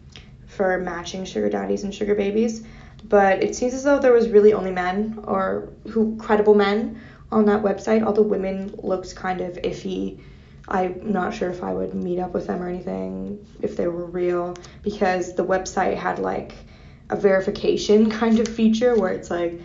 for 0.46 0.78
matching 0.78 1.24
sugar 1.24 1.48
daddies 1.48 1.84
and 1.84 1.94
sugar 1.94 2.14
babies. 2.14 2.64
But 3.04 3.42
it 3.42 3.54
seems 3.54 3.74
as 3.74 3.84
though 3.84 3.98
there 3.98 4.12
was 4.12 4.28
really 4.28 4.52
only 4.52 4.70
men 4.70 5.20
or 5.24 5.70
who 5.88 6.16
credible 6.16 6.54
men 6.54 7.00
on 7.30 7.44
that 7.46 7.62
website. 7.62 8.04
All 8.04 8.12
the 8.12 8.22
women 8.22 8.74
looked 8.82 9.14
kind 9.14 9.40
of 9.40 9.54
iffy. 9.56 10.20
I'm 10.68 11.12
not 11.12 11.32
sure 11.32 11.50
if 11.50 11.62
I 11.62 11.72
would 11.72 11.94
meet 11.94 12.18
up 12.18 12.34
with 12.34 12.46
them 12.46 12.62
or 12.62 12.68
anything 12.68 13.46
if 13.62 13.76
they 13.76 13.86
were 13.86 14.04
real 14.04 14.56
because 14.82 15.34
the 15.34 15.44
website 15.44 15.96
had 15.96 16.18
like 16.18 16.54
a 17.10 17.16
verification 17.16 18.10
kind 18.20 18.38
of 18.40 18.48
feature 18.48 18.94
where 18.94 19.12
it's 19.12 19.30
like 19.30 19.60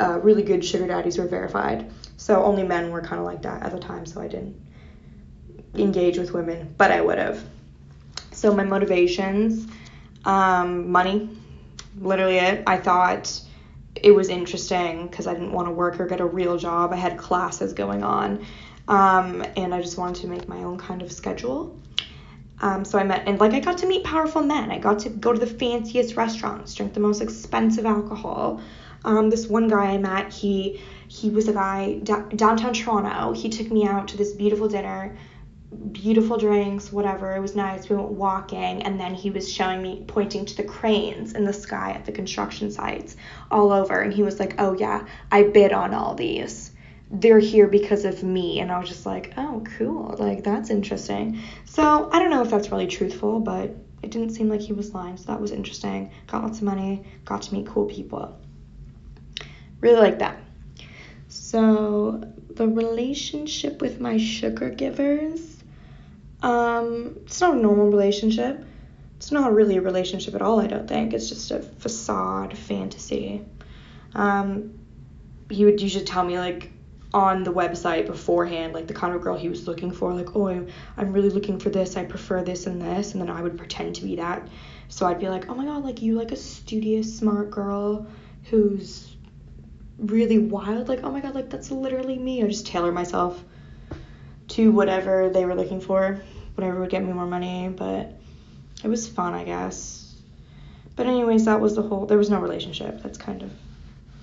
uh, 0.00 0.18
really 0.22 0.42
good 0.42 0.64
sugar 0.64 0.86
daddies 0.86 1.18
were 1.18 1.26
verified. 1.26 1.90
So 2.16 2.42
only 2.42 2.64
men 2.64 2.90
were 2.90 3.00
kind 3.00 3.20
of 3.20 3.26
like 3.26 3.42
that 3.42 3.62
at 3.62 3.70
the 3.70 3.78
time, 3.78 4.04
so 4.06 4.20
I 4.20 4.28
didn't 4.28 4.56
engage 5.74 6.18
with 6.18 6.32
women, 6.32 6.74
but 6.76 6.90
I 6.90 7.00
would 7.00 7.18
have. 7.18 7.42
So 8.32 8.54
my 8.54 8.64
motivations, 8.64 9.66
um, 10.24 10.90
money, 10.90 11.30
literally 11.96 12.38
it. 12.38 12.62
I 12.66 12.76
thought 12.76 13.40
it 13.94 14.12
was 14.12 14.28
interesting 14.28 15.08
because 15.08 15.26
I 15.26 15.34
didn't 15.34 15.52
want 15.52 15.68
to 15.68 15.72
work 15.72 16.00
or 16.00 16.06
get 16.06 16.20
a 16.20 16.26
real 16.26 16.56
job. 16.56 16.92
I 16.92 16.96
had 16.96 17.18
classes 17.18 17.72
going 17.72 18.02
on, 18.02 18.44
um, 18.86 19.44
and 19.56 19.74
I 19.74 19.80
just 19.80 19.98
wanted 19.98 20.22
to 20.22 20.28
make 20.28 20.48
my 20.48 20.58
own 20.58 20.78
kind 20.78 21.02
of 21.02 21.10
schedule. 21.10 21.78
Um, 22.60 22.84
so 22.84 22.98
I 22.98 23.04
met, 23.04 23.22
and 23.26 23.38
like 23.38 23.52
I 23.52 23.60
got 23.60 23.78
to 23.78 23.86
meet 23.86 24.04
powerful 24.04 24.42
men. 24.42 24.70
I 24.70 24.78
got 24.78 24.98
to 25.00 25.10
go 25.10 25.32
to 25.32 25.38
the 25.38 25.46
fanciest 25.46 26.16
restaurants, 26.16 26.74
drink 26.74 26.92
the 26.92 27.00
most 27.00 27.20
expensive 27.20 27.86
alcohol. 27.86 28.60
Um, 29.04 29.30
this 29.30 29.46
one 29.46 29.68
guy 29.68 29.92
I 29.92 29.98
met, 29.98 30.32
he 30.32 30.82
he 31.06 31.30
was 31.30 31.48
a 31.48 31.52
guy 31.52 32.00
d- 32.02 32.36
downtown 32.36 32.72
Toronto. 32.74 33.32
He 33.32 33.48
took 33.48 33.70
me 33.70 33.86
out 33.86 34.08
to 34.08 34.16
this 34.16 34.32
beautiful 34.32 34.68
dinner, 34.68 35.16
beautiful 35.92 36.38
drinks, 36.38 36.92
whatever. 36.92 37.36
It 37.36 37.40
was 37.40 37.54
nice. 37.54 37.88
We 37.88 37.96
went 37.96 38.10
walking, 38.10 38.82
and 38.82 38.98
then 38.98 39.14
he 39.14 39.30
was 39.30 39.52
showing 39.52 39.82
me, 39.82 40.04
pointing 40.06 40.46
to 40.46 40.56
the 40.56 40.64
cranes 40.64 41.34
in 41.34 41.44
the 41.44 41.52
sky 41.52 41.92
at 41.92 42.04
the 42.04 42.12
construction 42.12 42.70
sites 42.70 43.16
all 43.50 43.72
over, 43.72 44.00
and 44.00 44.12
he 44.12 44.22
was 44.22 44.38
like, 44.38 44.54
"Oh 44.58 44.72
yeah, 44.74 45.06
I 45.30 45.42
bid 45.42 45.72
on 45.72 45.94
all 45.94 46.14
these." 46.14 46.72
they're 47.10 47.38
here 47.38 47.66
because 47.66 48.04
of 48.04 48.22
me 48.22 48.60
and 48.60 48.70
i 48.70 48.78
was 48.78 48.88
just 48.88 49.06
like 49.06 49.32
oh 49.36 49.62
cool 49.78 50.14
like 50.18 50.44
that's 50.44 50.70
interesting 50.70 51.40
so 51.64 52.08
i 52.12 52.18
don't 52.18 52.30
know 52.30 52.42
if 52.42 52.50
that's 52.50 52.70
really 52.70 52.86
truthful 52.86 53.40
but 53.40 53.74
it 54.02 54.10
didn't 54.10 54.30
seem 54.30 54.48
like 54.48 54.60
he 54.60 54.72
was 54.72 54.92
lying 54.92 55.16
so 55.16 55.24
that 55.24 55.40
was 55.40 55.50
interesting 55.50 56.12
got 56.26 56.42
lots 56.42 56.58
of 56.58 56.64
money 56.64 57.02
got 57.24 57.42
to 57.42 57.54
meet 57.54 57.66
cool 57.66 57.86
people 57.86 58.38
really 59.80 59.98
like 59.98 60.18
that 60.18 60.38
so 61.28 62.22
the 62.50 62.68
relationship 62.68 63.80
with 63.80 64.00
my 64.00 64.18
sugar 64.18 64.68
givers 64.68 65.57
um 66.42 67.16
it's 67.24 67.40
not 67.40 67.54
a 67.54 67.58
normal 67.58 67.90
relationship 67.90 68.64
it's 69.16 69.32
not 69.32 69.52
really 69.52 69.76
a 69.76 69.80
relationship 69.80 70.34
at 70.34 70.42
all 70.42 70.60
i 70.60 70.66
don't 70.66 70.88
think 70.88 71.12
it's 71.12 71.28
just 71.28 71.50
a 71.50 71.60
facade 71.60 72.56
fantasy 72.56 73.44
um 74.14 74.78
he 75.50 75.64
would 75.64 75.80
usually 75.80 76.04
tell 76.04 76.24
me 76.24 76.38
like 76.38 76.70
on 77.14 77.42
the 77.42 77.52
website 77.52 78.06
beforehand, 78.06 78.74
like 78.74 78.86
the 78.86 78.94
kind 78.94 79.14
of 79.14 79.22
girl 79.22 79.36
he 79.36 79.48
was 79.48 79.66
looking 79.66 79.90
for, 79.90 80.12
like, 80.12 80.36
oh, 80.36 80.48
I'm, 80.48 80.68
I'm 80.96 81.12
really 81.12 81.30
looking 81.30 81.58
for 81.58 81.70
this, 81.70 81.96
I 81.96 82.04
prefer 82.04 82.42
this 82.42 82.66
and 82.66 82.80
this, 82.80 83.12
and 83.12 83.20
then 83.20 83.30
I 83.30 83.40
would 83.40 83.56
pretend 83.56 83.94
to 83.96 84.02
be 84.02 84.16
that. 84.16 84.46
So 84.88 85.06
I'd 85.06 85.18
be 85.18 85.28
like, 85.28 85.48
oh 85.48 85.54
my 85.54 85.64
god, 85.64 85.84
like 85.84 86.02
you 86.02 86.14
like 86.14 86.32
a 86.32 86.36
studious, 86.36 87.18
smart 87.18 87.50
girl 87.50 88.06
who's 88.44 89.16
really 89.98 90.38
wild, 90.38 90.88
like, 90.88 91.02
oh 91.02 91.10
my 91.10 91.20
god, 91.20 91.34
like 91.34 91.50
that's 91.50 91.70
literally 91.70 92.18
me. 92.18 92.42
I 92.42 92.46
just 92.46 92.66
tailor 92.66 92.92
myself 92.92 93.42
to 94.58 94.72
whatever 94.72 95.30
they 95.30 95.44
were 95.44 95.54
looking 95.54 95.80
for. 95.80 96.20
whatever 96.56 96.80
would 96.80 96.90
get 96.90 97.04
me 97.04 97.12
more 97.12 97.26
money, 97.26 97.68
but 97.68 98.10
it 98.82 98.88
was 98.88 99.06
fun, 99.06 99.32
I 99.32 99.44
guess. 99.44 100.16
But 100.96 101.06
anyways, 101.06 101.44
that 101.44 101.60
was 101.60 101.76
the 101.76 101.82
whole. 101.82 102.06
There 102.06 102.18
was 102.18 102.28
no 102.28 102.40
relationship. 102.40 103.00
That's 103.00 103.18
kind 103.18 103.44
of. 103.44 103.52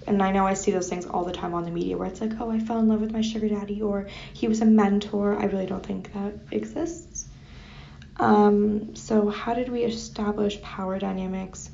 And 0.08 0.22
I 0.22 0.34
know 0.34 0.46
I 0.46 0.54
see 0.54 0.72
those 0.72 0.90
things 0.90 1.06
all 1.06 1.24
the 1.24 1.32
time 1.32 1.54
on 1.54 1.64
the 1.64 1.72
media 1.72 1.96
where 1.96 2.10
it's 2.10 2.20
like, 2.20 2.34
oh, 2.42 2.52
I 2.52 2.60
fell 2.60 2.80
in 2.80 2.90
love 2.90 3.00
with 3.00 3.14
my 3.14 3.22
sugar 3.22 3.48
daddy, 3.48 3.82
or 3.82 4.08
he 4.34 4.50
was 4.50 4.60
a 4.60 4.66
mentor. 4.66 5.40
I 5.40 5.46
really 5.46 5.66
don't 5.68 5.86
think 5.86 6.12
that 6.14 6.34
exists. 6.52 7.28
Um, 8.18 8.94
so, 8.94 9.30
how 9.30 9.54
did 9.54 9.70
we 9.70 9.84
establish 9.84 10.62
power 10.62 11.00
dynamics 11.00 11.70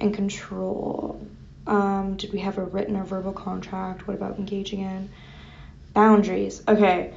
and 0.00 0.12
control? 0.12 1.24
Um, 1.68 2.16
did 2.16 2.32
we 2.32 2.40
have 2.40 2.58
a 2.58 2.64
written 2.64 2.96
or 2.96 3.04
verbal 3.04 3.32
contract? 3.32 4.08
What 4.08 4.16
about 4.16 4.36
engaging 4.36 4.80
in 4.80 5.10
boundaries? 5.94 6.64
Okay. 6.66 7.14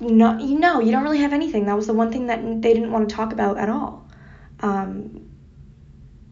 No, 0.00 0.38
you 0.38 0.58
know, 0.58 0.80
you 0.80 0.92
don't 0.92 1.02
really 1.02 1.18
have 1.18 1.32
anything. 1.32 1.66
That 1.66 1.76
was 1.76 1.86
the 1.86 1.94
one 1.94 2.12
thing 2.12 2.26
that 2.26 2.42
they 2.62 2.74
didn't 2.74 2.92
want 2.92 3.08
to 3.08 3.14
talk 3.14 3.32
about 3.32 3.58
at 3.58 3.68
all. 3.68 4.06
Um, 4.60 5.30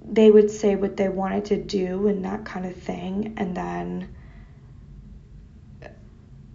they 0.07 0.31
would 0.31 0.51
say 0.51 0.77
what 0.77 0.97
they 0.97 1.09
wanted 1.09 1.47
to 1.47 1.57
do 1.57 2.09
and 2.09 2.25
that 2.25 2.45
kind 2.45 2.67
of 2.67 2.77
thing, 2.77 3.35
and 3.37 3.57
then 3.57 4.15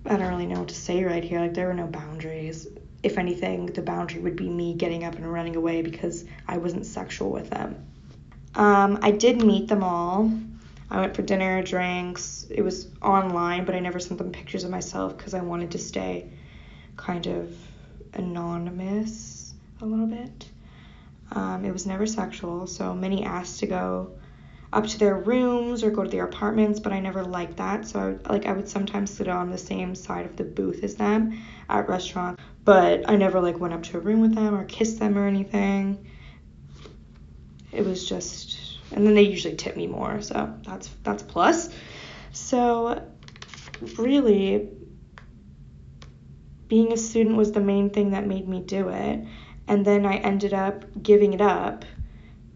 I 0.06 0.18
don't 0.18 0.30
really 0.30 0.46
know 0.46 0.60
what 0.60 0.70
to 0.70 0.76
say 0.76 1.04
right 1.04 1.24
here. 1.24 1.40
Like, 1.40 1.54
there 1.54 1.68
were 1.68 1.74
no 1.74 1.88
boundaries. 1.88 2.68
If 3.02 3.18
anything, 3.18 3.68
the 3.68 3.82
boundary 3.82 4.22
would 4.22 4.36
be 4.36 4.50
me 4.50 4.74
getting 4.74 5.04
up 5.04 5.16
and 5.16 5.32
running 5.32 5.56
away 5.56 5.82
because 5.82 6.26
I 6.48 6.58
wasn't 6.58 6.86
sexual 6.86 7.32
with 7.32 7.50
them. 7.50 7.86
Um, 8.56 9.00
I 9.02 9.12
did 9.12 9.44
meet 9.44 9.68
them 9.68 9.84
all. 9.84 10.32
I 10.92 11.00
went 11.00 11.16
for 11.16 11.22
dinner, 11.22 11.62
drinks. 11.62 12.48
It 12.50 12.62
was 12.62 12.88
online, 13.02 13.66
but 13.66 13.76
I 13.76 13.80
never 13.80 14.00
sent 14.00 14.18
them 14.18 14.32
pictures 14.32 14.64
of 14.64 14.72
myself 14.72 15.18
because 15.18 15.34
I 15.34 15.42
wanted 15.42 15.72
to 15.72 15.78
stay 15.78 16.32
kind 16.98 17.28
of 17.28 17.56
anonymous 18.14 19.54
a 19.82 19.86
little 19.86 20.08
bit. 20.08 20.46
Um, 21.32 21.64
it 21.64 21.72
was 21.72 21.86
never 21.86 22.08
sexual, 22.08 22.66
so 22.66 22.96
many 22.96 23.24
asked 23.24 23.60
to 23.60 23.68
go 23.68 24.12
up 24.72 24.86
to 24.88 25.00
their 25.00 25.16
rooms 25.16 25.84
or 25.84 25.92
go 25.92 26.04
to 26.04 26.10
their 26.10 26.26
apartments, 26.26 26.80
but 26.80 26.92
I 26.92 27.00
never 27.00 27.24
liked 27.24 27.58
that. 27.58 27.88
So 27.88 28.00
I 28.00 28.06
would, 28.08 28.28
like 28.28 28.46
I 28.46 28.54
would 28.54 28.68
sometimes 28.68 29.12
sit 29.12 29.28
on 29.28 29.50
the 29.52 29.58
same 29.58 29.96
side 29.96 30.26
of 30.26 30.36
the 30.36 30.44
booth 30.44 30.84
as 30.84 30.96
them 30.96 31.40
at 31.70 31.88
restaurants, 31.88 32.42
but 32.66 33.08
I 33.10 33.16
never 33.16 33.40
like 33.40 33.60
went 33.60 33.74
up 33.74 33.84
to 33.84 33.98
a 33.98 34.00
room 34.00 34.22
with 34.22 34.36
them 34.36 34.56
or 34.56 34.66
kissed 34.66 35.00
them 35.00 35.18
or 35.18 35.28
anything. 35.28 36.06
It 37.72 37.86
was 37.86 38.08
just 38.08 38.69
and 38.92 39.06
then 39.06 39.14
they 39.16 39.24
usually 39.24 39.56
tip 39.56 39.76
me 39.76 39.88
more, 39.88 40.22
so 40.22 40.54
that's 40.64 40.90
that's 41.04 41.24
plus. 41.24 41.70
So 42.32 43.04
really 43.98 44.70
being 46.68 46.94
a 46.94 46.98
student 46.98 47.36
was 47.36 47.52
the 47.52 47.60
main 47.60 47.90
thing 47.90 48.12
that 48.12 48.26
made 48.28 48.48
me 48.48 48.62
do 48.62 48.90
it. 48.90 49.26
And 49.68 49.86
then 49.86 50.06
I 50.06 50.16
ended 50.18 50.54
up 50.54 50.86
giving 51.02 51.34
it 51.34 51.42
up 51.42 51.86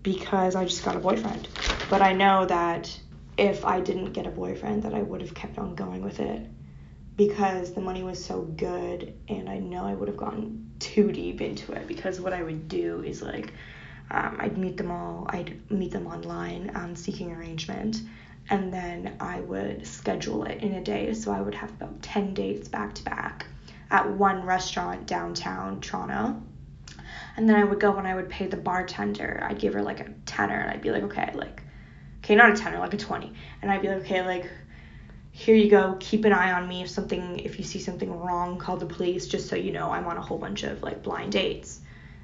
because 0.03 0.55
I 0.55 0.65
just 0.65 0.83
got 0.85 0.95
a 0.95 0.99
boyfriend. 0.99 1.47
But 1.89 2.01
I 2.01 2.13
know 2.13 2.45
that 2.45 2.95
if 3.37 3.65
I 3.65 3.79
didn't 3.79 4.13
get 4.13 4.27
a 4.27 4.31
boyfriend 4.31 4.83
that 4.83 4.93
I 4.93 5.01
would 5.01 5.21
have 5.21 5.33
kept 5.33 5.57
on 5.57 5.75
going 5.75 6.03
with 6.03 6.19
it 6.19 6.47
because 7.17 7.73
the 7.73 7.81
money 7.81 8.03
was 8.03 8.23
so 8.23 8.41
good 8.41 9.13
and 9.27 9.49
I 9.49 9.59
know 9.59 9.85
I 9.85 9.93
would 9.93 10.07
have 10.07 10.17
gone 10.17 10.71
too 10.79 11.11
deep 11.11 11.41
into 11.41 11.71
it 11.73 11.87
because 11.87 12.19
what 12.19 12.33
I 12.33 12.43
would 12.43 12.67
do 12.67 13.03
is 13.03 13.21
like 13.21 13.53
um, 14.11 14.37
I'd 14.39 14.57
meet 14.57 14.77
them 14.77 14.91
all, 14.91 15.27
I'd 15.29 15.59
meet 15.71 15.91
them 15.91 16.07
online 16.07 16.71
um, 16.75 16.95
seeking 16.95 17.31
arrangement, 17.31 18.01
and 18.49 18.71
then 18.73 19.15
I 19.19 19.41
would 19.41 19.87
schedule 19.87 20.43
it 20.43 20.61
in 20.61 20.73
a 20.73 20.81
day. 20.81 21.13
So 21.13 21.31
I 21.31 21.41
would 21.41 21.55
have 21.55 21.71
about 21.71 22.01
10 22.01 22.33
dates 22.33 22.67
back 22.67 22.93
to 22.95 23.03
back 23.03 23.45
at 23.89 24.09
one 24.09 24.45
restaurant 24.45 25.05
downtown 25.05 25.79
Toronto. 25.79 26.41
And 27.37 27.49
then 27.49 27.55
I 27.55 27.63
would 27.63 27.79
go 27.79 27.95
and 27.97 28.07
I 28.07 28.15
would 28.15 28.29
pay 28.29 28.47
the 28.47 28.57
bartender. 28.57 29.43
I'd 29.47 29.59
give 29.59 29.73
her 29.73 29.81
like 29.81 29.99
a 29.99 30.09
tenner 30.25 30.59
and 30.59 30.71
I'd 30.71 30.81
be 30.81 30.91
like, 30.91 31.03
okay, 31.03 31.31
like, 31.33 31.61
okay, 32.19 32.35
not 32.35 32.51
a 32.51 32.55
tenner, 32.55 32.79
like 32.79 32.93
a 32.93 32.97
20. 32.97 33.31
And 33.61 33.71
I'd 33.71 33.81
be 33.81 33.87
like, 33.87 34.01
okay, 34.01 34.25
like, 34.25 34.49
here 35.31 35.55
you 35.55 35.69
go, 35.69 35.97
keep 35.99 36.25
an 36.25 36.33
eye 36.33 36.51
on 36.51 36.67
me. 36.67 36.83
If 36.83 36.89
something, 36.89 37.39
if 37.39 37.57
you 37.57 37.65
see 37.65 37.79
something 37.79 38.11
wrong, 38.11 38.59
call 38.59 38.77
the 38.77 38.85
police 38.85 39.27
just 39.27 39.47
so 39.47 39.55
you 39.55 39.71
know 39.71 39.89
I'm 39.89 40.05
on 40.05 40.17
a 40.17 40.21
whole 40.21 40.37
bunch 40.37 40.63
of 40.63 40.83
like 40.83 41.01
blind 41.01 41.31
dates. 41.31 41.79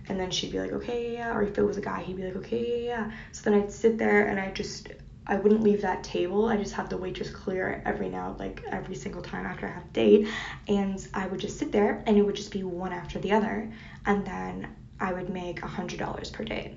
And 0.10 0.20
then 0.20 0.32
she'd 0.32 0.52
be 0.52 0.60
like, 0.60 0.72
okay, 0.72 1.14
yeah, 1.14 1.34
Or 1.34 1.44
if 1.44 1.58
it 1.58 1.64
was 1.64 1.78
a 1.78 1.82
guy, 1.82 2.02
he'd 2.02 2.18
be 2.18 2.24
like, 2.24 2.36
okay, 2.38 2.86
yeah, 2.86 2.88
yeah. 2.88 3.12
So 3.32 3.50
then 3.50 3.60
I'd 3.60 3.72
sit 3.72 3.98
there 3.98 4.28
and 4.28 4.40
I 4.40 4.52
just, 4.52 4.90
I 5.28 5.36
wouldn't 5.36 5.62
leave 5.62 5.82
that 5.84 6.04
table. 6.04 6.48
I 6.48 6.58
just 6.58 6.74
have 6.74 6.90
the 6.90 6.98
waitress 6.98 7.30
clear 7.30 7.82
every 7.86 8.10
now, 8.10 8.36
like 8.40 8.62
every 8.72 8.96
single 8.96 9.22
time 9.22 9.46
after 9.46 9.68
I 9.68 9.72
have 9.72 9.86
a 9.86 9.94
date. 9.94 10.28
And 10.68 11.08
I 11.14 11.28
would 11.28 11.40
just 11.40 11.60
sit 11.60 11.72
there 11.72 12.04
and 12.08 12.18
it 12.18 12.24
would 12.24 12.36
just 12.36 12.52
be 12.52 12.64
one 12.64 12.92
after 12.92 13.20
the 13.20 13.32
other. 13.32 13.72
And 14.06 14.26
then 14.26 14.76
I 15.00 15.14
would 15.14 15.30
make 15.30 15.60
a 15.60 15.68
$100 15.68 16.34
per 16.34 16.44
date, 16.44 16.74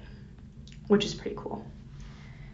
which 0.88 1.05
is 1.07 1.14
pretty 1.14 1.37
cool. 1.38 1.64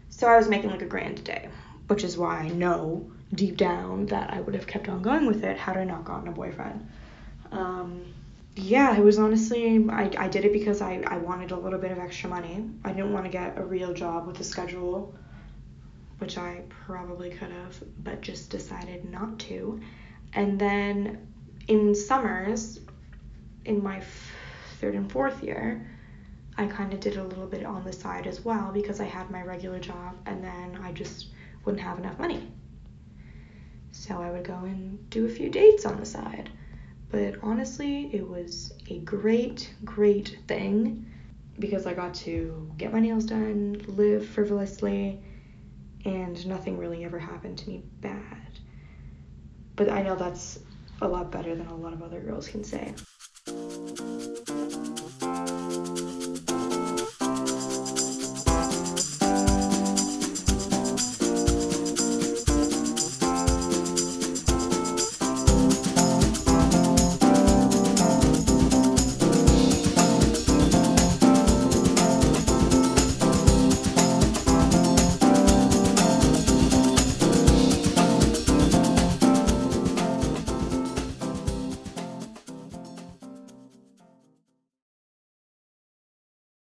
So 0.09 0.27
I 0.27 0.37
was 0.37 0.47
making 0.47 0.69
like 0.69 0.81
a 0.81 0.85
grand 0.85 1.19
a 1.19 1.21
day, 1.21 1.49
which 1.87 2.03
is 2.03 2.17
why 2.17 2.39
I 2.39 2.47
know 2.49 3.11
deep 3.33 3.57
down 3.57 4.05
that 4.07 4.33
I 4.33 4.39
would 4.39 4.55
have 4.55 4.65
kept 4.65 4.89
on 4.89 5.01
going 5.01 5.27
with 5.27 5.43
it 5.43 5.57
had 5.57 5.77
I 5.77 5.83
not 5.83 6.05
gotten 6.05 6.27
a 6.29 6.31
boyfriend. 6.31 6.89
Um, 7.51 8.13
yeah, 8.59 8.95
it 8.97 9.03
was 9.03 9.17
honestly, 9.19 9.85
I, 9.89 10.11
I 10.17 10.27
did 10.27 10.45
it 10.45 10.53
because 10.53 10.81
I, 10.81 11.01
I 11.05 11.17
wanted 11.17 11.51
a 11.51 11.55
little 11.55 11.79
bit 11.79 11.91
of 11.91 11.99
extra 11.99 12.29
money. 12.29 12.65
I 12.83 12.91
didn't 12.91 13.13
want 13.13 13.25
to 13.25 13.31
get 13.31 13.57
a 13.57 13.63
real 13.63 13.93
job 13.93 14.27
with 14.27 14.39
a 14.39 14.43
schedule, 14.43 15.15
which 16.19 16.37
I 16.37 16.63
probably 16.69 17.29
could 17.29 17.51
have, 17.51 17.81
but 18.03 18.21
just 18.21 18.49
decided 18.49 19.09
not 19.09 19.39
to. 19.39 19.79
And 20.33 20.59
then 20.59 21.27
in 21.67 21.95
summers, 21.95 22.79
in 23.65 23.81
my 23.83 23.97
f- 23.97 24.31
third 24.79 24.95
and 24.95 25.11
fourth 25.11 25.43
year, 25.43 25.87
I 26.57 26.67
kind 26.67 26.93
of 26.93 26.99
did 26.99 27.17
a 27.17 27.23
little 27.23 27.47
bit 27.47 27.65
on 27.65 27.83
the 27.83 27.93
side 27.93 28.27
as 28.27 28.43
well 28.43 28.71
because 28.73 28.99
I 28.99 29.05
had 29.05 29.31
my 29.31 29.41
regular 29.43 29.79
job 29.79 30.17
and 30.25 30.43
then 30.43 30.79
I 30.83 30.91
just 30.91 31.27
wouldn't 31.63 31.83
have 31.83 31.99
enough 31.99 32.19
money. 32.19 32.45
So 33.91 34.21
I 34.21 34.29
would 34.29 34.43
go 34.43 34.55
and 34.55 35.09
do 35.09 35.25
a 35.25 35.29
few 35.29 35.49
dates 35.49 35.85
on 35.85 35.99
the 35.99 36.05
side. 36.05 36.49
But 37.11 37.35
honestly, 37.41 38.09
it 38.13 38.27
was 38.27 38.73
a 38.89 38.99
great, 38.99 39.73
great 39.83 40.39
thing 40.47 41.05
because 41.57 41.85
I 41.85 41.93
got 41.93 42.13
to 42.15 42.71
get 42.77 42.93
my 42.93 42.99
nails 42.99 43.25
done, 43.25 43.81
live 43.87 44.25
frivolously, 44.27 45.19
and 46.05 46.45
nothing 46.47 46.77
really 46.77 47.03
ever 47.03 47.19
happened 47.19 47.57
to 47.59 47.69
me 47.69 47.83
bad. 47.99 48.59
But 49.75 49.89
I 49.89 50.03
know 50.03 50.15
that's 50.15 50.59
a 51.01 51.07
lot 51.07 51.31
better 51.31 51.55
than 51.55 51.67
a 51.67 51.75
lot 51.75 51.93
of 51.93 52.03
other 52.03 52.19
girls 52.19 52.47
can 52.47 52.63
say. 52.63 52.93